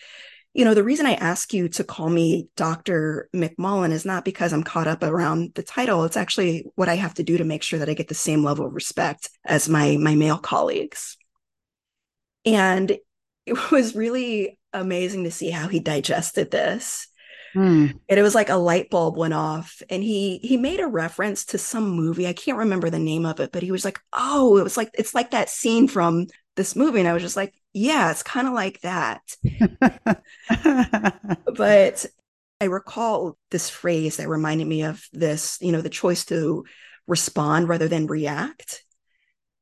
you 0.53 0.65
know, 0.65 0.75
the 0.75 0.83
reason 0.83 1.07
I 1.07 1.13
ask 1.13 1.51
you 1.51 1.67
to 1.69 1.83
call 1.83 2.09
me 2.09 2.47
Dr. 2.55 3.27
McMullen 3.35 3.91
is 3.91 4.05
not 4.05 4.23
because 4.23 4.53
I'm 4.53 4.61
caught 4.61 4.87
up 4.87 5.01
around 5.01 5.53
the 5.55 5.63
title. 5.63 6.03
It's 6.03 6.17
actually 6.17 6.65
what 6.75 6.89
I 6.89 6.95
have 6.95 7.15
to 7.15 7.23
do 7.23 7.39
to 7.39 7.43
make 7.43 7.63
sure 7.63 7.79
that 7.79 7.89
I 7.89 7.95
get 7.95 8.07
the 8.07 8.13
same 8.13 8.43
level 8.43 8.67
of 8.67 8.73
respect 8.73 9.29
as 9.43 9.67
my 9.67 9.97
my 9.97 10.13
male 10.13 10.37
colleagues. 10.37 11.17
And 12.45 12.97
it 13.45 13.57
was 13.71 13.95
really 13.95 14.59
amazing 14.73 15.23
to 15.23 15.31
see 15.31 15.49
how 15.49 15.67
he 15.67 15.79
digested 15.79 16.51
this. 16.51 17.07
Mm. 17.55 17.99
And 18.09 18.19
it 18.19 18.23
was 18.23 18.33
like 18.33 18.49
a 18.49 18.55
light 18.55 18.89
bulb 18.89 19.15
went 19.15 19.35
off 19.35 19.83
and 19.87 20.01
he 20.01 20.39
he 20.39 20.57
made 20.57 20.79
a 20.79 20.87
reference 20.87 21.45
to 21.45 21.59
some 21.59 21.89
movie. 21.89 22.27
I 22.27 22.33
can't 22.33 22.57
remember 22.57 22.89
the 22.89 22.97
name 22.97 23.27
of 23.27 23.39
it, 23.39 23.51
but 23.51 23.61
he 23.61 23.71
was 23.71 23.85
like, 23.85 23.99
"Oh, 24.11 24.57
it 24.57 24.63
was 24.63 24.75
like 24.75 24.89
it's 24.95 25.13
like 25.13 25.31
that 25.31 25.49
scene 25.49 25.87
from 25.87 26.25
this 26.55 26.75
movie." 26.75 26.99
And 26.99 27.07
I 27.07 27.13
was 27.13 27.21
just 27.21 27.35
like, 27.35 27.53
"Yeah, 27.71 28.09
it's 28.09 28.23
kind 28.23 28.47
of 28.47 28.55
like 28.55 28.81
that." 28.81 29.21
but 31.55 32.05
I 32.59 32.65
recall 32.65 33.37
this 33.51 33.69
phrase 33.69 34.17
that 34.17 34.27
reminded 34.27 34.65
me 34.65 34.83
of 34.83 35.05
this, 35.13 35.59
you 35.61 35.71
know, 35.71 35.81
the 35.81 35.89
choice 35.89 36.25
to 36.25 36.65
respond 37.05 37.67
rather 37.67 37.87
than 37.87 38.07
react 38.07 38.83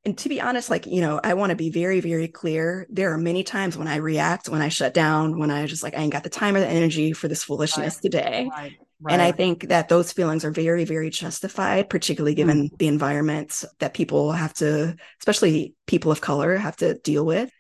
and 0.04 0.18
to 0.18 0.30
be 0.30 0.42
honest, 0.42 0.70
like, 0.70 0.88
you 0.88 1.02
know, 1.02 1.20
I 1.24 1.36
want 1.36 1.52
to 1.52 1.56
be 1.56 1.70
very, 1.70 2.00
very 2.00 2.28
clear. 2.28 2.88
There 2.90 3.14
are 3.14 3.18
many 3.18 3.44
times 3.44 3.78
when 3.78 3.88
I 3.88 3.98
react, 3.98 4.50
when 4.50 4.62
I 4.62 4.70
shut 4.70 4.94
down, 4.94 5.38
when 5.38 5.52
I 5.52 5.66
just 5.68 5.84
like, 5.84 5.96
I 5.96 6.00
ain't 6.00 6.14
got 6.14 6.24
the 6.24 6.30
time 6.30 6.56
or 6.56 6.60
the 6.60 6.68
energy 6.68 7.14
for 7.14 7.28
this 7.28 7.44
foolishness 7.44 7.96
right. 7.96 8.02
today. 8.02 8.50
Right. 8.52 8.78
Right. 9.04 9.14
And 9.14 9.22
I 9.22 9.32
think 9.32 9.70
that 9.70 9.90
those 9.90 10.12
feelings 10.12 10.46
are 10.46 10.52
very, 10.52 10.86
very 10.86 11.10
justified, 11.10 11.90
particularly 11.90 12.36
given 12.36 12.70
mm. 12.70 12.78
the 12.78 12.88
environments 12.88 13.66
that 13.80 13.96
people 13.96 14.32
have 14.32 14.54
to, 14.56 14.96
especially 15.20 15.74
people 15.88 16.12
of 16.12 16.22
color, 16.22 16.56
have 16.56 16.76
to 16.78 16.94
deal 17.00 17.26
with. 17.26 17.52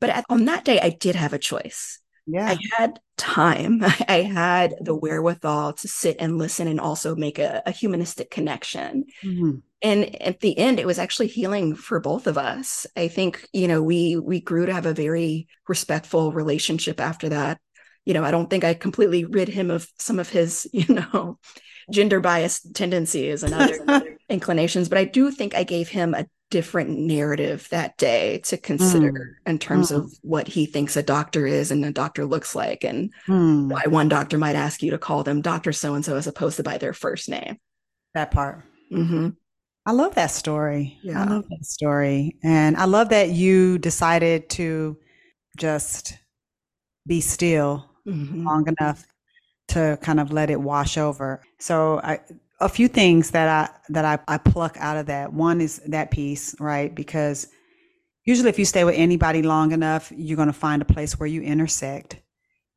But 0.00 0.10
at, 0.10 0.24
on 0.28 0.44
that 0.46 0.66
day, 0.66 0.80
I 0.80 0.90
did 0.90 1.16
have 1.16 1.32
a 1.32 1.38
choice. 1.38 1.98
Yeah. 2.26 2.46
I 2.46 2.58
had 2.76 3.00
time. 3.16 3.82
I 4.08 4.22
had 4.22 4.74
the 4.80 4.94
wherewithal 4.94 5.74
to 5.74 5.88
sit 5.88 6.16
and 6.18 6.38
listen 6.38 6.68
and 6.68 6.80
also 6.80 7.14
make 7.14 7.38
a, 7.38 7.62
a 7.66 7.70
humanistic 7.70 8.30
connection. 8.30 9.06
Mm-hmm. 9.24 9.56
And 9.84 10.22
at 10.22 10.40
the 10.40 10.56
end, 10.56 10.78
it 10.78 10.86
was 10.86 10.98
actually 10.98 11.26
healing 11.26 11.74
for 11.74 11.98
both 11.98 12.28
of 12.28 12.38
us. 12.38 12.86
I 12.96 13.08
think, 13.08 13.48
you 13.52 13.66
know, 13.66 13.82
we 13.82 14.16
we 14.16 14.40
grew 14.40 14.66
to 14.66 14.72
have 14.72 14.86
a 14.86 14.94
very 14.94 15.48
respectful 15.66 16.32
relationship 16.32 17.00
after 17.00 17.30
that 17.30 17.58
you 18.04 18.14
know, 18.14 18.24
I 18.24 18.30
don't 18.30 18.50
think 18.50 18.64
I 18.64 18.74
completely 18.74 19.24
rid 19.24 19.48
him 19.48 19.70
of 19.70 19.88
some 19.98 20.18
of 20.18 20.28
his, 20.28 20.68
you 20.72 20.92
know, 20.94 21.38
gender 21.90 22.20
biased 22.20 22.74
tendencies 22.74 23.42
and 23.42 23.54
other 23.54 24.16
inclinations, 24.28 24.88
but 24.88 24.98
I 24.98 25.04
do 25.04 25.30
think 25.30 25.54
I 25.54 25.64
gave 25.64 25.88
him 25.88 26.14
a 26.14 26.26
different 26.52 26.90
narrative 26.90 27.66
that 27.70 27.96
day 27.96 28.38
to 28.44 28.58
consider 28.58 29.10
mm. 29.10 29.50
in 29.50 29.58
terms 29.58 29.90
mm. 29.90 29.96
of 29.96 30.12
what 30.20 30.46
he 30.46 30.66
thinks 30.66 30.98
a 30.98 31.02
doctor 31.02 31.46
is 31.46 31.70
and 31.70 31.82
a 31.82 31.90
doctor 31.90 32.26
looks 32.26 32.54
like 32.54 32.84
and 32.84 33.10
mm. 33.26 33.70
why 33.70 33.82
one 33.86 34.06
doctor 34.06 34.36
might 34.36 34.54
ask 34.54 34.82
you 34.82 34.90
to 34.90 34.98
call 34.98 35.24
them 35.24 35.40
doctor 35.40 35.72
so 35.72 35.94
and 35.94 36.04
so 36.04 36.14
as 36.14 36.26
opposed 36.26 36.58
to 36.58 36.62
by 36.62 36.76
their 36.76 36.92
first 36.92 37.30
name. 37.30 37.56
That 38.12 38.32
part. 38.32 38.62
Mm-hmm. 38.92 39.30
I 39.86 39.92
love 39.92 40.14
that 40.16 40.30
story. 40.30 40.98
Yeah. 41.02 41.22
I 41.22 41.24
love 41.24 41.48
that 41.48 41.64
story. 41.64 42.36
And 42.44 42.76
I 42.76 42.84
love 42.84 43.08
that 43.08 43.30
you 43.30 43.78
decided 43.78 44.50
to 44.50 44.98
just 45.56 46.18
be 47.06 47.22
still 47.22 47.88
mm-hmm. 48.06 48.46
long 48.46 48.68
enough 48.68 49.06
to 49.68 49.98
kind 50.02 50.20
of 50.20 50.32
let 50.32 50.50
it 50.50 50.60
wash 50.60 50.98
over. 50.98 51.42
So 51.58 51.98
I, 52.04 52.20
a 52.62 52.68
few 52.68 52.88
things 52.88 53.32
that 53.32 53.48
I 53.48 53.78
that 53.90 54.04
I, 54.04 54.18
I 54.32 54.38
pluck 54.38 54.76
out 54.78 54.96
of 54.96 55.06
that. 55.06 55.32
One 55.32 55.60
is 55.60 55.80
that 55.86 56.10
piece, 56.10 56.58
right? 56.60 56.94
Because 56.94 57.48
usually 58.24 58.48
if 58.48 58.58
you 58.58 58.64
stay 58.64 58.84
with 58.84 58.94
anybody 58.96 59.42
long 59.42 59.72
enough, 59.72 60.12
you're 60.16 60.36
going 60.36 60.48
to 60.48 60.52
find 60.52 60.80
a 60.80 60.86
place 60.86 61.18
where 61.18 61.26
you 61.26 61.42
intersect. 61.42 62.20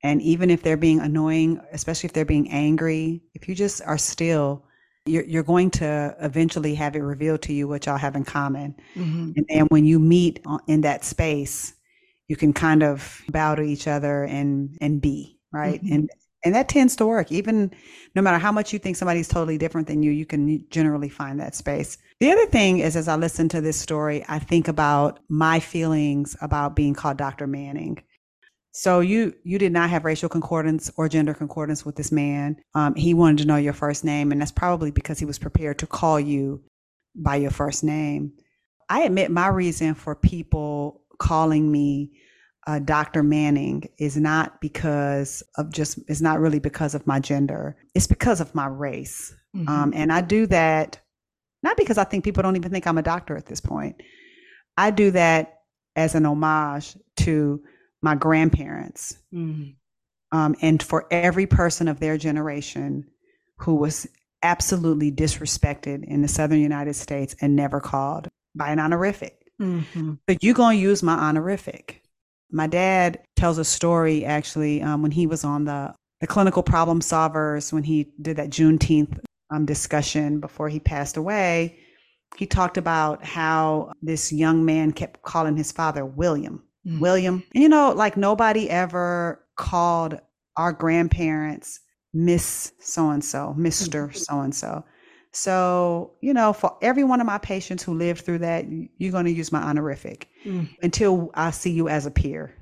And 0.04 0.22
even 0.22 0.50
if 0.50 0.62
they're 0.62 0.78
being 0.78 1.00
annoying, 1.00 1.62
especially 1.72 2.08
if 2.08 2.14
they're 2.14 2.26
being 2.26 2.52
angry, 2.52 3.24
if 3.34 3.48
you 3.48 3.56
just 3.56 3.82
are 3.84 3.98
still, 3.98 4.66
you're, 5.06 5.24
you're 5.24 5.44
going 5.44 5.72
to 5.72 6.16
eventually 6.20 6.76
have 6.76 6.96
it 6.96 7.00
revealed 7.00 7.42
to 7.44 7.54
you 7.54 7.68
what 7.68 7.86
y'all 7.86 7.98
have 7.98 8.16
in 8.16 8.24
common. 8.24 8.76
Mm-hmm. 8.96 9.32
And 9.36 9.46
then 9.50 9.66
when 9.68 9.86
you 9.86 10.00
meet 10.00 10.46
in 10.68 10.82
that 10.82 11.06
space, 11.06 11.74
you 12.28 12.36
can 12.36 12.54
kind 12.54 12.84
of 12.84 13.22
bow 13.30 13.56
to 13.56 13.62
each 13.62 13.88
other 13.88 14.24
and 14.24 14.78
and 14.82 15.02
be 15.02 15.40
right 15.54 15.82
mm-hmm. 15.84 15.94
and 15.94 16.10
and 16.46 16.54
that 16.56 16.70
tends 16.70 16.96
to 16.96 17.06
work. 17.06 17.32
Even 17.32 17.72
no 18.14 18.22
matter 18.22 18.38
how 18.38 18.52
much 18.52 18.72
you 18.72 18.80
think 18.80 18.96
somebody's 18.96 19.28
totally 19.28 19.58
different 19.58 19.88
than 19.88 20.04
you 20.04 20.12
you 20.12 20.26
can 20.26 20.64
generally 20.70 21.10
find 21.10 21.40
that 21.40 21.56
space. 21.56 21.98
The 22.20 22.32
other 22.32 22.46
thing 22.46 22.80
is 22.80 22.96
as 22.96 23.08
i 23.08 23.16
listen 23.16 23.50
to 23.50 23.60
this 23.60 23.78
story 23.78 24.24
i 24.30 24.40
think 24.40 24.68
about 24.70 25.20
my 25.28 25.60
feelings 25.60 26.38
about 26.42 26.76
being 26.76 26.94
called 26.94 27.18
dr 27.18 27.46
manning. 27.48 28.02
So 28.72 29.00
you 29.00 29.34
you 29.44 29.58
did 29.58 29.74
not 29.74 29.90
have 29.90 30.06
racial 30.06 30.30
concordance 30.30 30.92
or 30.96 31.10
gender 31.10 31.34
concordance 31.34 31.86
with 31.86 31.96
this 31.96 32.12
man. 32.12 32.58
Um, 32.74 32.94
he 32.96 33.14
wanted 33.14 33.40
to 33.40 33.46
know 33.46 33.58
your 33.58 33.74
first 33.74 34.06
name 34.06 34.32
and 34.32 34.40
that's 34.40 34.52
probably 34.52 34.92
because 34.92 35.20
he 35.20 35.26
was 35.26 35.40
prepared 35.40 35.80
to 35.80 35.88
call 35.88 36.20
you 36.20 36.64
by 37.16 37.38
your 37.38 37.52
first 37.52 37.84
name. 37.84 38.34
I 38.90 39.02
admit 39.02 39.32
my 39.32 39.48
reason 39.48 39.96
for 39.96 40.16
people 40.16 41.02
calling 41.18 41.72
me 41.72 42.12
uh, 42.68 42.80
Dr. 42.80 43.24
Manning 43.24 43.90
is 43.98 44.18
not 44.18 44.60
because 44.62 45.44
of 45.58 45.72
just, 45.72 46.00
it's 46.08 46.22
not 46.22 46.40
really 46.40 46.60
because 46.60 46.96
of 46.96 47.06
my 47.06 47.20
gender. 47.20 47.76
It's 47.94 48.08
because 48.08 48.42
of 48.42 48.56
my 48.56 48.68
race. 48.68 49.34
Mm-hmm. 49.56 49.70
Um, 49.70 49.94
and 49.96 50.12
I 50.12 50.22
do 50.22 50.48
that 50.48 51.00
not 51.66 51.78
because 51.78 51.98
I 51.98 52.04
think 52.04 52.24
people 52.24 52.44
don't 52.44 52.56
even 52.56 52.72
think 52.72 52.86
I'm 52.86 53.00
a 53.00 53.02
doctor 53.02 53.36
at 53.36 53.48
this 53.48 53.60
point. 53.60 53.96
I 54.78 54.92
do 54.92 55.10
that 55.12 55.62
as 55.96 56.14
an 56.14 56.26
homage 56.26 56.96
to 57.18 57.60
my 58.04 58.14
grandparents 58.14 59.18
mm-hmm. 59.34 59.72
um, 60.38 60.56
and 60.62 60.82
for 60.82 61.08
every 61.10 61.48
person 61.48 61.88
of 61.88 62.00
their 62.00 62.20
generation 62.20 63.08
who 63.58 63.76
was 63.76 64.08
absolutely 64.44 65.12
disrespected 65.12 66.04
in 66.04 66.22
the 66.22 66.28
Southern 66.28 66.60
United 66.60 66.94
States 66.94 67.36
and 67.42 67.56
never 67.56 67.80
called 67.80 68.28
by 68.54 68.70
an 68.70 68.80
honorific. 68.80 69.52
Mm-hmm. 69.60 70.14
But 70.28 70.44
you're 70.44 70.54
going 70.54 70.78
to 70.78 70.84
use 70.84 71.02
my 71.02 71.16
honorific. 71.16 72.04
My 72.52 72.68
dad 72.68 73.20
tells 73.36 73.58
a 73.58 73.66
story 73.66 74.26
actually 74.26 74.82
um, 74.82 75.02
when 75.02 75.12
he 75.12 75.28
was 75.28 75.44
on 75.44 75.66
the, 75.66 75.94
the 76.22 76.28
clinical 76.28 76.64
problem 76.64 77.02
solvers, 77.02 77.74
when 77.74 77.84
he 77.84 78.12
did 78.22 78.38
that 78.38 78.50
Juneteenth 78.50 79.20
um, 79.52 79.66
discussion 79.66 80.40
before 80.40 80.70
he 80.70 80.80
passed 80.80 81.18
away. 81.18 81.80
He 82.38 82.46
talked 82.46 82.78
about 82.78 83.24
how 83.24 83.94
this 84.02 84.32
young 84.32 84.66
man 84.66 84.92
kept 84.92 85.22
calling 85.24 85.56
his 85.56 85.72
father 85.72 86.06
William. 86.06 86.64
Mm-hmm. 86.86 87.00
William. 87.00 87.44
And, 87.54 87.64
you 87.64 87.70
know, 87.70 87.92
like 87.92 88.18
nobody 88.18 88.70
ever 88.70 89.44
called 89.56 90.20
our 90.58 90.72
grandparents 90.72 91.80
Miss 92.14 92.72
so 92.80 93.10
and 93.10 93.24
so, 93.24 93.54
Mister 93.56 94.12
so 94.14 94.40
and 94.40 94.56
so. 94.56 94.86
So, 95.36 96.14
you 96.22 96.34
know, 96.34 96.54
for 96.54 96.78
every 96.82 97.04
one 97.04 97.20
of 97.20 97.28
my 97.28 97.38
patients 97.38 97.84
who 97.84 97.94
lived 97.94 98.22
through 98.22 98.40
that, 98.40 98.66
you're 98.98 99.12
going 99.12 99.26
to 99.26 99.32
use 99.32 99.52
my 99.52 99.62
honorific 99.62 100.30
mm. 100.46 100.70
until 100.82 101.30
I 101.34 101.52
see 101.52 101.72
you 101.72 101.90
as 101.90 102.06
a 102.06 102.12
peer. 102.12 102.56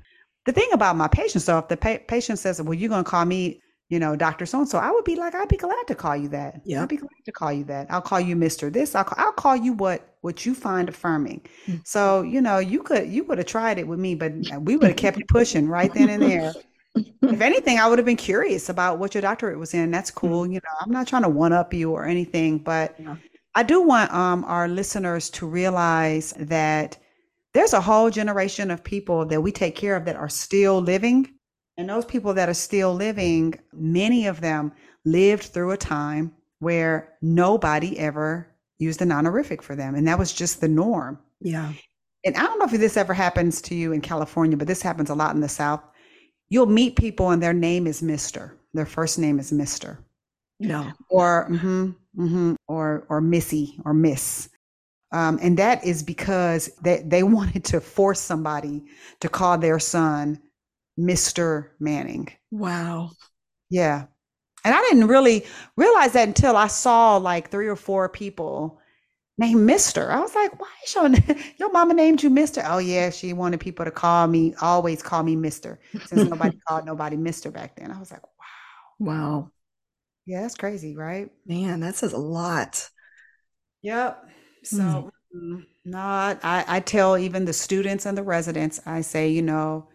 The 0.44 0.52
thing 0.52 0.68
about 0.72 0.96
my 0.96 1.06
patients, 1.06 1.44
though, 1.46 1.58
if 1.58 1.68
the 1.68 1.76
pa- 1.76 1.98
patient 2.08 2.40
says, 2.40 2.60
well, 2.60 2.74
you're 2.74 2.88
going 2.88 3.04
to 3.04 3.10
call 3.10 3.24
me, 3.24 3.60
you 3.90 4.00
know, 4.00 4.16
Dr. 4.16 4.44
So 4.44 4.58
and 4.58 4.68
so, 4.68 4.78
I 4.78 4.90
would 4.90 5.04
be 5.04 5.14
like, 5.14 5.36
I'd 5.36 5.48
be 5.48 5.56
glad 5.56 5.86
to 5.86 5.94
call 5.94 6.16
you 6.16 6.28
that. 6.30 6.62
Yeah. 6.64 6.82
I'd 6.82 6.88
be 6.88 6.96
glad 6.96 7.10
to 7.24 7.32
call 7.32 7.52
you 7.52 7.62
that. 7.64 7.86
I'll 7.90 8.02
call 8.02 8.20
you 8.20 8.34
Mr. 8.34 8.72
This. 8.72 8.96
I'll, 8.96 9.04
call, 9.04 9.24
I'll 9.24 9.32
call 9.32 9.54
you 9.54 9.72
what, 9.72 10.16
what 10.22 10.44
you 10.44 10.52
find 10.52 10.88
affirming. 10.88 11.42
Mm. 11.66 11.86
So, 11.86 12.22
you 12.22 12.40
know, 12.40 12.58
you 12.58 12.82
could, 12.82 13.08
you 13.08 13.22
would 13.24 13.38
have 13.38 13.46
tried 13.46 13.78
it 13.78 13.86
with 13.86 14.00
me, 14.00 14.16
but 14.16 14.32
we 14.60 14.76
would 14.76 14.88
have 14.88 14.96
kept 14.96 15.26
pushing 15.28 15.68
right 15.68 15.94
then 15.94 16.10
and 16.10 16.22
there 16.22 16.52
if 16.94 17.40
anything, 17.40 17.78
I 17.78 17.88
would 17.88 17.98
have 17.98 18.06
been 18.06 18.16
curious 18.16 18.68
about 18.68 18.98
what 18.98 19.14
your 19.14 19.22
doctorate 19.22 19.58
was 19.58 19.74
in. 19.74 19.90
That's 19.90 20.10
cool. 20.10 20.42
Mm-hmm. 20.42 20.52
You 20.52 20.60
know, 20.60 20.76
I'm 20.80 20.92
not 20.92 21.06
trying 21.06 21.22
to 21.22 21.28
one 21.28 21.52
up 21.52 21.74
you 21.74 21.90
or 21.90 22.04
anything, 22.06 22.58
but 22.58 22.94
yeah. 22.98 23.16
I 23.54 23.62
do 23.62 23.82
want 23.82 24.12
um, 24.12 24.44
our 24.44 24.68
listeners 24.68 25.30
to 25.30 25.46
realize 25.46 26.32
that 26.38 26.98
there's 27.52 27.72
a 27.72 27.80
whole 27.80 28.10
generation 28.10 28.70
of 28.70 28.82
people 28.82 29.24
that 29.26 29.40
we 29.40 29.52
take 29.52 29.76
care 29.76 29.96
of 29.96 30.04
that 30.04 30.16
are 30.16 30.28
still 30.28 30.80
living. 30.80 31.32
And 31.76 31.88
those 31.88 32.04
people 32.04 32.34
that 32.34 32.48
are 32.48 32.54
still 32.54 32.94
living, 32.94 33.58
many 33.72 34.26
of 34.26 34.40
them 34.40 34.72
lived 35.04 35.44
through 35.44 35.72
a 35.72 35.76
time 35.76 36.32
where 36.58 37.14
nobody 37.20 37.98
ever 37.98 38.48
used 38.78 39.02
an 39.02 39.12
honorific 39.12 39.62
for 39.62 39.76
them. 39.76 39.94
And 39.94 40.06
that 40.08 40.18
was 40.18 40.32
just 40.32 40.60
the 40.60 40.68
norm. 40.68 41.18
Yeah. 41.40 41.72
And 42.24 42.36
I 42.36 42.42
don't 42.42 42.58
know 42.58 42.64
if 42.64 42.72
this 42.72 42.96
ever 42.96 43.12
happens 43.12 43.60
to 43.62 43.74
you 43.74 43.92
in 43.92 44.00
California, 44.00 44.56
but 44.56 44.66
this 44.66 44.82
happens 44.82 45.10
a 45.10 45.14
lot 45.14 45.34
in 45.34 45.40
the 45.40 45.48
South 45.48 45.82
you'll 46.54 46.66
meet 46.66 46.94
people 46.94 47.30
and 47.30 47.42
their 47.42 47.52
name 47.52 47.84
is 47.84 48.00
Mr. 48.00 48.52
Their 48.74 48.86
first 48.86 49.18
name 49.18 49.40
is 49.40 49.50
Mr. 49.50 49.98
No. 50.60 50.92
Or 51.10 51.48
mm-hmm, 51.50 51.90
mm-hmm, 52.16 52.54
or 52.68 53.04
or 53.08 53.20
Missy 53.20 53.80
or 53.84 53.92
Miss. 53.92 54.48
Um, 55.10 55.40
and 55.42 55.58
that 55.58 55.84
is 55.84 56.04
because 56.04 56.70
they, 56.80 57.02
they 57.04 57.22
wanted 57.38 57.64
to 57.64 57.80
force 57.80 58.20
somebody 58.20 58.84
to 59.18 59.28
call 59.28 59.58
their 59.58 59.80
son 59.80 60.40
Mr. 60.96 61.70
Manning. 61.80 62.28
Wow. 62.52 63.10
Yeah. 63.68 64.04
And 64.64 64.74
I 64.74 64.80
didn't 64.82 65.08
really 65.08 65.44
realize 65.76 66.12
that 66.12 66.28
until 66.28 66.56
I 66.56 66.68
saw 66.68 67.16
like 67.16 67.50
three 67.50 67.66
or 67.66 67.76
four 67.76 68.08
people 68.08 68.80
named 69.38 69.62
Mister. 69.62 70.10
I 70.10 70.20
was 70.20 70.34
like, 70.34 70.58
why 70.60 70.68
is 70.84 70.94
your 70.94 71.10
your 71.58 71.72
mama 71.72 71.94
named 71.94 72.22
you 72.22 72.30
Mister? 72.30 72.62
Oh 72.66 72.78
yeah, 72.78 73.10
she 73.10 73.32
wanted 73.32 73.60
people 73.60 73.84
to 73.84 73.90
call 73.90 74.26
me, 74.26 74.54
always 74.60 75.02
call 75.02 75.22
me 75.22 75.36
Mister, 75.36 75.80
since 76.06 76.28
nobody 76.28 76.58
called 76.68 76.86
nobody 76.86 77.16
Mister 77.16 77.50
back 77.50 77.76
then. 77.76 77.90
I 77.90 77.98
was 77.98 78.10
like, 78.10 78.22
wow, 78.22 78.98
wow, 78.98 79.50
yeah, 80.26 80.42
that's 80.42 80.54
crazy, 80.54 80.96
right? 80.96 81.30
Man, 81.46 81.80
that 81.80 81.96
says 81.96 82.12
a 82.12 82.18
lot. 82.18 82.88
Yep. 83.82 84.24
So 84.64 85.10
mm. 85.36 85.66
no, 85.84 85.98
I 85.98 86.64
I 86.66 86.80
tell 86.80 87.18
even 87.18 87.44
the 87.44 87.52
students 87.52 88.06
and 88.06 88.16
the 88.16 88.22
residents, 88.22 88.80
I 88.86 89.00
say, 89.00 89.28
you 89.30 89.42
know. 89.42 89.88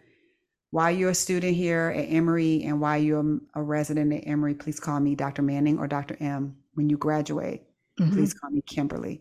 While 0.72 0.92
you're 0.92 1.10
a 1.10 1.14
student 1.16 1.56
here 1.56 1.92
at 1.96 2.04
Emory 2.04 2.62
and 2.62 2.80
while 2.80 2.96
you're 2.96 3.40
a 3.56 3.60
resident 3.60 4.12
at 4.12 4.22
Emory, 4.24 4.54
please 4.54 4.78
call 4.78 5.00
me 5.00 5.16
Dr. 5.16 5.42
Manning 5.42 5.80
or 5.80 5.88
Dr. 5.88 6.16
M 6.20 6.58
when 6.74 6.88
you 6.88 6.96
graduate. 6.96 7.64
Mm-hmm. 7.98 8.12
Please 8.12 8.32
call 8.32 8.50
me 8.50 8.62
Kimberly 8.62 9.20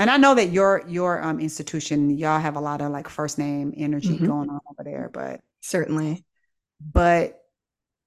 and 0.00 0.10
I 0.10 0.16
know 0.16 0.34
that 0.34 0.50
your 0.50 0.82
your 0.88 1.22
um 1.22 1.38
institution, 1.40 2.16
y'all 2.16 2.40
have 2.40 2.56
a 2.56 2.60
lot 2.60 2.80
of 2.80 2.90
like 2.90 3.08
first 3.08 3.38
name 3.38 3.74
energy 3.76 4.14
mm-hmm. 4.14 4.26
going 4.26 4.48
on 4.48 4.60
over 4.70 4.82
there, 4.82 5.10
but 5.12 5.40
certainly. 5.60 6.24
But 6.80 7.42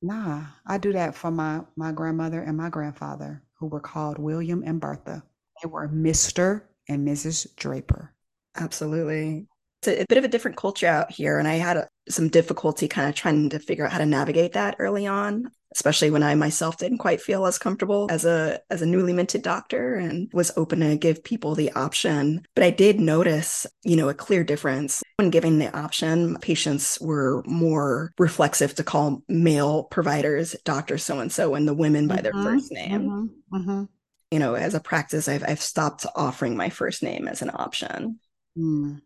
nah, 0.01 0.41
I 0.65 0.79
do 0.79 0.93
that 0.93 1.13
for 1.15 1.29
my 1.29 1.61
my 1.77 1.91
grandmother 1.91 2.41
and 2.41 2.57
my 2.57 2.69
grandfather, 2.69 3.43
who 3.59 3.67
were 3.67 3.79
called 3.79 4.17
William 4.17 4.63
and 4.65 4.81
Bertha. 4.81 5.23
They 5.61 5.69
were 5.69 5.87
Mr. 5.87 6.63
and 6.89 7.07
Mrs. 7.07 7.55
Draper. 7.55 8.11
Absolutely. 8.55 9.47
It's 9.81 9.87
a, 9.87 10.01
a 10.01 10.05
bit 10.09 10.17
of 10.17 10.23
a 10.23 10.29
different 10.29 10.57
culture 10.57 10.87
out 10.87 11.11
here. 11.11 11.37
And 11.37 11.47
I 11.47 11.55
had 11.55 11.77
a, 11.77 11.87
some 12.09 12.29
difficulty 12.29 12.87
kind 12.87 13.09
of 13.09 13.15
trying 13.15 13.49
to 13.49 13.59
figure 13.59 13.85
out 13.85 13.91
how 13.91 13.97
to 13.97 14.05
navigate 14.05 14.53
that 14.53 14.75
early 14.79 15.07
on 15.07 15.49
especially 15.73 16.11
when 16.11 16.23
I 16.23 16.35
myself 16.35 16.77
didn't 16.77 16.99
quite 16.99 17.21
feel 17.21 17.45
as 17.45 17.57
comfortable 17.57 18.07
as 18.09 18.25
a 18.25 18.61
as 18.69 18.81
a 18.81 18.85
newly 18.85 19.13
minted 19.13 19.41
doctor 19.41 19.95
and 19.95 20.29
was 20.33 20.51
open 20.55 20.79
to 20.79 20.95
give 20.95 21.23
people 21.23 21.55
the 21.55 21.71
option. 21.73 22.45
But 22.55 22.63
I 22.63 22.69
did 22.69 22.99
notice, 22.99 23.65
you 23.83 23.95
know, 23.95 24.09
a 24.09 24.13
clear 24.13 24.43
difference 24.43 25.03
when 25.17 25.29
giving 25.29 25.59
the 25.59 25.75
option. 25.75 26.37
Patients 26.37 26.99
were 27.01 27.43
more 27.45 28.13
reflexive 28.17 28.75
to 28.75 28.83
call 28.83 29.23
male 29.27 29.83
providers 29.85 30.55
doctor 30.63 30.97
so 30.97 31.19
and 31.19 31.31
so 31.31 31.55
and 31.55 31.67
the 31.67 31.73
women 31.73 32.07
by 32.07 32.21
their 32.21 32.33
mm-hmm, 32.33 32.43
first 32.43 32.71
name. 32.71 33.01
Mm-hmm, 33.01 33.57
mm-hmm. 33.57 33.83
You 34.31 34.39
know, 34.39 34.55
as 34.55 34.73
a 34.73 34.79
practice, 34.79 35.27
I've 35.27 35.43
I've 35.47 35.61
stopped 35.61 36.05
offering 36.15 36.55
my 36.55 36.69
first 36.69 37.03
name 37.03 37.27
as 37.27 37.41
an 37.41 37.51
option. 37.53 38.19
Mm. 38.57 39.01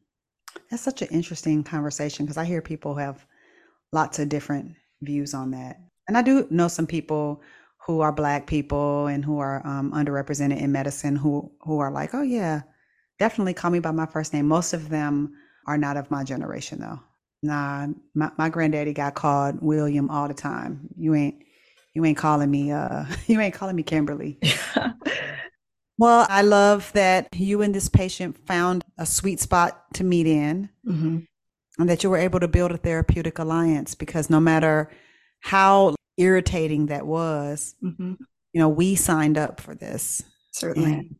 That's 0.69 0.83
such 0.83 1.01
an 1.01 1.09
interesting 1.09 1.63
conversation 1.63 2.25
because 2.25 2.37
I 2.37 2.45
hear 2.45 2.61
people 2.61 2.95
have 2.95 3.25
lots 3.91 4.19
of 4.19 4.29
different 4.29 4.75
views 5.01 5.33
on 5.33 5.51
that. 5.51 5.77
And 6.07 6.17
I 6.17 6.21
do 6.21 6.47
know 6.49 6.67
some 6.67 6.87
people 6.87 7.41
who 7.85 8.01
are 8.01 8.11
black 8.11 8.47
people 8.47 9.07
and 9.07 9.23
who 9.23 9.39
are 9.39 9.65
um, 9.65 9.91
underrepresented 9.93 10.59
in 10.59 10.71
medicine 10.71 11.15
who 11.15 11.51
who 11.61 11.79
are 11.79 11.91
like, 11.91 12.13
oh 12.13 12.21
yeah, 12.21 12.61
definitely 13.19 13.53
call 13.53 13.71
me 13.71 13.79
by 13.79 13.91
my 13.91 14.05
first 14.05 14.33
name. 14.33 14.47
Most 14.47 14.73
of 14.73 14.89
them 14.89 15.33
are 15.65 15.77
not 15.77 15.97
of 15.97 16.11
my 16.11 16.23
generation 16.23 16.79
though. 16.79 16.99
Nah, 17.43 17.87
my, 18.15 18.31
my 18.37 18.49
granddaddy 18.49 18.93
got 18.93 19.15
called 19.15 19.61
William 19.61 20.09
all 20.09 20.27
the 20.27 20.33
time. 20.33 20.89
You 20.97 21.15
ain't 21.15 21.43
you 21.93 22.03
ain't 22.05 22.17
calling 22.17 22.51
me 22.51 22.71
uh 22.71 23.05
you 23.27 23.39
ain't 23.39 23.53
calling 23.53 23.75
me 23.75 23.83
Kimberly. 23.83 24.39
well, 25.97 26.27
I 26.29 26.41
love 26.41 26.91
that 26.93 27.27
you 27.33 27.61
and 27.61 27.73
this 27.73 27.89
patient 27.89 28.37
found 28.45 28.83
a 28.97 29.05
sweet 29.05 29.39
spot 29.39 29.93
to 29.95 30.03
meet 30.03 30.27
in. 30.27 30.69
Mm-hmm. 30.87 31.19
And 31.79 31.89
that 31.89 32.03
you 32.03 32.09
were 32.09 32.17
able 32.17 32.39
to 32.39 32.47
build 32.47 32.71
a 32.71 32.77
therapeutic 32.77 33.37
alliance 33.37 33.93
because 33.93 34.31
no 34.31 34.39
matter 34.39 34.89
how 35.41 35.93
irritating 36.17 36.87
that 36.87 37.05
was. 37.05 37.75
Mm-hmm. 37.83 38.13
You 38.53 38.61
know, 38.61 38.69
we 38.69 38.95
signed 38.95 39.37
up 39.37 39.61
for 39.61 39.75
this. 39.75 40.23
Certainly. 40.51 41.11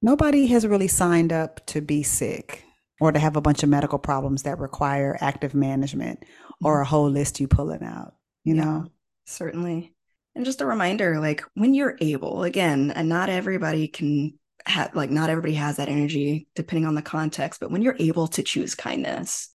nobody 0.00 0.46
has 0.46 0.64
really 0.64 0.86
signed 0.86 1.32
up 1.32 1.66
to 1.66 1.80
be 1.80 2.04
sick 2.04 2.62
or 3.00 3.10
to 3.10 3.18
have 3.18 3.34
a 3.34 3.40
bunch 3.40 3.64
of 3.64 3.68
medical 3.68 3.98
problems 3.98 4.44
that 4.44 4.60
require 4.60 5.18
active 5.20 5.54
management 5.54 6.20
mm-hmm. 6.20 6.66
or 6.66 6.80
a 6.80 6.86
whole 6.86 7.10
list 7.10 7.40
you 7.40 7.48
pulling 7.48 7.82
out, 7.82 8.14
you 8.44 8.54
yeah, 8.54 8.64
know? 8.64 8.86
Certainly. 9.26 9.92
And 10.34 10.44
just 10.44 10.60
a 10.60 10.66
reminder 10.66 11.18
like 11.18 11.42
when 11.54 11.74
you're 11.74 11.96
able, 12.00 12.44
again, 12.44 12.90
and 12.90 13.08
not 13.08 13.28
everybody 13.28 13.88
can 13.88 14.38
have, 14.66 14.94
like, 14.94 15.10
not 15.10 15.30
everybody 15.30 15.54
has 15.54 15.76
that 15.76 15.88
energy 15.88 16.46
depending 16.54 16.86
on 16.86 16.94
the 16.94 17.02
context, 17.02 17.60
but 17.60 17.70
when 17.70 17.82
you're 17.82 17.96
able 17.98 18.28
to 18.28 18.42
choose 18.42 18.74
kindness, 18.74 19.52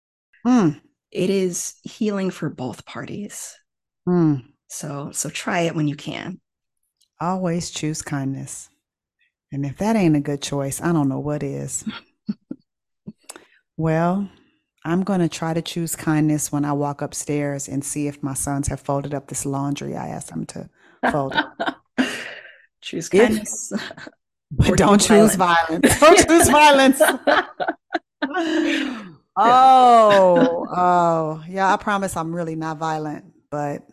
mm. 0.45 0.79
it 1.12 1.29
is 1.29 1.75
healing 1.84 2.31
for 2.31 2.49
both 2.49 2.86
parties. 2.86 3.55
Mm. 4.07 4.45
So 4.69 5.12
so 5.12 5.29
try 5.29 5.62
it 5.62 5.75
when 5.75 5.88
you 5.88 5.95
can. 5.95 6.39
Always 7.19 7.69
choose 7.69 8.01
kindness. 8.01 8.69
And 9.51 9.65
if 9.65 9.77
that 9.77 9.95
ain't 9.95 10.15
a 10.15 10.21
good 10.21 10.41
choice, 10.41 10.81
I 10.81 10.93
don't 10.93 11.10
know 11.10 11.19
what 11.19 11.43
is. 11.43 11.84
well, 13.77 14.29
I'm 14.83 15.03
going 15.03 15.19
to 15.19 15.29
try 15.29 15.53
to 15.53 15.61
choose 15.61 15.95
kindness 15.95 16.51
when 16.51 16.65
I 16.65 16.73
walk 16.73 17.01
upstairs 17.01 17.67
and 17.67 17.83
see 17.83 18.07
if 18.07 18.23
my 18.23 18.33
sons 18.33 18.67
have 18.67 18.79
folded 18.79 19.13
up 19.13 19.27
this 19.27 19.45
laundry 19.45 19.95
I 19.95 20.07
asked 20.07 20.29
them 20.29 20.45
to 20.47 20.69
fold. 21.11 21.35
choose 22.81 23.09
kindness. 23.09 23.71
If, 23.71 24.07
but 24.51 24.77
don't 24.77 24.99
choose 24.99 25.35
violence. 25.35 25.99
Don't 25.99 26.27
choose 26.27 26.49
violence. 26.49 27.01
oh, 29.37 30.67
oh, 30.75 31.43
yeah. 31.47 31.71
I 31.71 31.77
promise 31.77 32.17
I'm 32.17 32.33
really 32.33 32.55
not 32.55 32.77
violent 32.77 33.25
but 33.51 33.83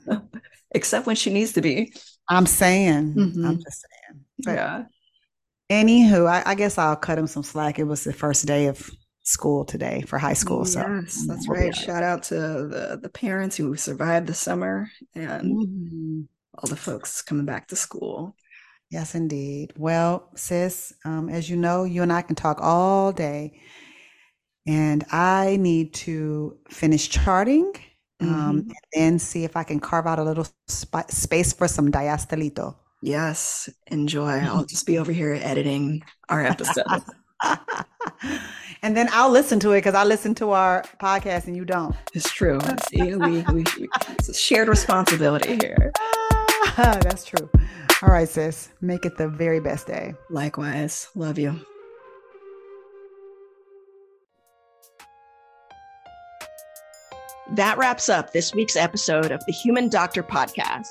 except 0.71 1.07
when 1.07 1.17
she 1.17 1.31
needs 1.31 1.53
to 1.53 1.61
be. 1.61 1.93
I'm 2.29 2.47
saying, 2.47 3.15
mm-hmm. 3.15 3.45
I'm 3.45 3.63
just 3.63 3.83
saying. 3.83 4.25
But 4.45 4.53
yeah. 4.53 4.85
Anywho, 5.71 6.27
I, 6.27 6.43
I, 6.47 6.55
guess 6.55 6.79
I'll 6.79 6.97
cut 6.97 7.19
him 7.19 7.27
some 7.27 7.43
slack. 7.43 7.79
It 7.79 7.85
was 7.85 8.05
the 8.05 8.13
first 8.13 8.47
day 8.47 8.67
of 8.67 8.91
school 9.29 9.65
today 9.65 10.03
for 10.07 10.19
high 10.19 10.33
school. 10.33 10.65
So 10.65 10.81
yes, 10.81 11.27
that's 11.27 11.47
we'll 11.47 11.61
right. 11.61 11.75
Shout 11.75 12.03
out 12.03 12.23
to 12.25 12.35
the 12.35 12.99
the 13.01 13.11
parents 13.11 13.57
who 13.57 13.77
survived 13.77 14.27
the 14.27 14.35
summer 14.35 14.91
and 15.15 15.43
mm-hmm. 15.43 16.21
all 16.57 16.69
the 16.69 16.77
folks 16.77 17.23
coming 17.23 17.45
back 17.45 17.69
to 17.69 17.77
school. 17.77 18.35
Yes, 18.91 19.15
indeed. 19.15 19.75
Well, 19.77 20.31
sis, 20.35 20.95
um, 21.05 21.29
as 21.29 21.51
you 21.51 21.57
know, 21.57 21.85
you 21.85 22.03
and 22.03 22.13
I 22.13 22.23
can 22.23 22.37
talk 22.37 22.59
all 22.63 23.13
day, 23.13 23.61
and 24.67 25.05
I 25.13 25.59
need 25.61 25.93
to 26.07 26.57
finish 26.71 27.11
charting 27.11 27.75
um, 28.21 28.29
mm-hmm. 28.29 28.59
and 28.59 28.75
then 28.95 29.19
see 29.19 29.45
if 29.45 29.57
I 29.57 29.63
can 29.63 29.79
carve 29.79 30.07
out 30.07 30.19
a 30.19 30.25
little 30.25 30.47
sp- 30.73 31.11
space 31.11 31.53
for 31.53 31.69
some 31.69 31.93
diastolito. 31.93 32.77
Yes, 33.03 33.69
enjoy. 33.89 34.41
I'll 34.41 34.65
just 34.75 34.87
be 34.87 34.97
over 34.97 35.13
here 35.13 35.39
editing 35.41 36.03
our 36.31 36.43
episode. 36.43 36.85
and 38.89 38.97
then 38.97 39.07
I'll 39.13 39.29
listen 39.29 39.61
to 39.61 39.73
it 39.73 39.79
because 39.83 39.95
I 39.95 40.05
listen 40.05 40.35
to 40.37 40.53
our 40.53 40.83
podcast 40.99 41.47
and 41.47 41.55
you 41.55 41.67
don't. 41.67 41.95
It's 42.15 42.33
true. 42.33 42.59
See, 42.89 43.15
we, 43.17 43.43
we, 43.43 43.43
we, 43.53 43.89
it's 44.13 44.31
a 44.31 44.33
shared 44.35 44.67
responsibility 44.67 45.57
here. 45.57 45.93
Ah, 46.81 46.97
that's 47.03 47.25
true. 47.25 47.51
All 48.03 48.11
right, 48.11 48.29
sis. 48.29 48.69
Make 48.81 49.05
it 49.05 49.17
the 49.17 49.27
very 49.29 49.59
best 49.59 49.89
day. 49.89 50.15
Likewise. 50.31 51.09
Love 51.17 51.37
you. 51.37 51.59
That 57.57 57.79
wraps 57.79 58.09
up 58.09 58.33
this 58.33 58.55
week's 58.55 58.77
episode 58.77 59.33
of 59.33 59.45
the 59.47 59.53
Human 59.53 59.89
Doctor 59.89 60.23
Podcast. 60.23 60.87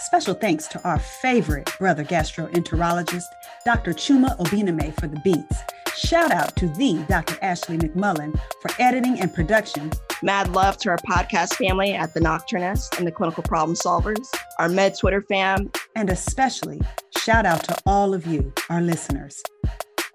Special 0.00 0.34
thanks 0.34 0.66
to 0.68 0.82
our 0.82 0.98
favorite 0.98 1.70
brother 1.78 2.04
gastroenterologist, 2.04 3.22
Dr. 3.64 3.92
Chuma 3.92 4.36
Obiname, 4.38 4.98
for 4.98 5.06
the 5.06 5.20
beats. 5.20 5.62
Shout 5.98 6.30
out 6.30 6.54
to 6.56 6.68
the 6.68 7.04
Dr. 7.08 7.36
Ashley 7.42 7.76
McMullen 7.76 8.40
for 8.60 8.70
editing 8.78 9.18
and 9.18 9.34
production. 9.34 9.90
Mad 10.22 10.52
love 10.52 10.76
to 10.78 10.90
our 10.90 10.96
podcast 10.98 11.54
family 11.56 11.92
at 11.92 12.14
The 12.14 12.20
Nocturnist 12.20 12.96
and 12.96 13.06
the 13.06 13.10
Clinical 13.10 13.42
Problem 13.42 13.76
Solvers, 13.76 14.28
our 14.60 14.68
Med 14.68 14.96
Twitter 14.96 15.22
fam. 15.22 15.72
And 15.96 16.08
especially 16.08 16.80
shout 17.18 17.46
out 17.46 17.64
to 17.64 17.76
all 17.84 18.14
of 18.14 18.28
you, 18.28 18.52
our 18.70 18.80
listeners. 18.80 19.42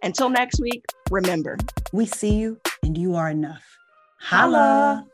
Until 0.02 0.30
next 0.30 0.62
week, 0.62 0.86
remember, 1.12 1.58
we 1.92 2.06
see 2.06 2.36
you 2.36 2.62
and 2.82 2.98
you 2.98 3.16
are 3.16 3.30
enough. 3.30 3.64
Holla! 4.22 5.06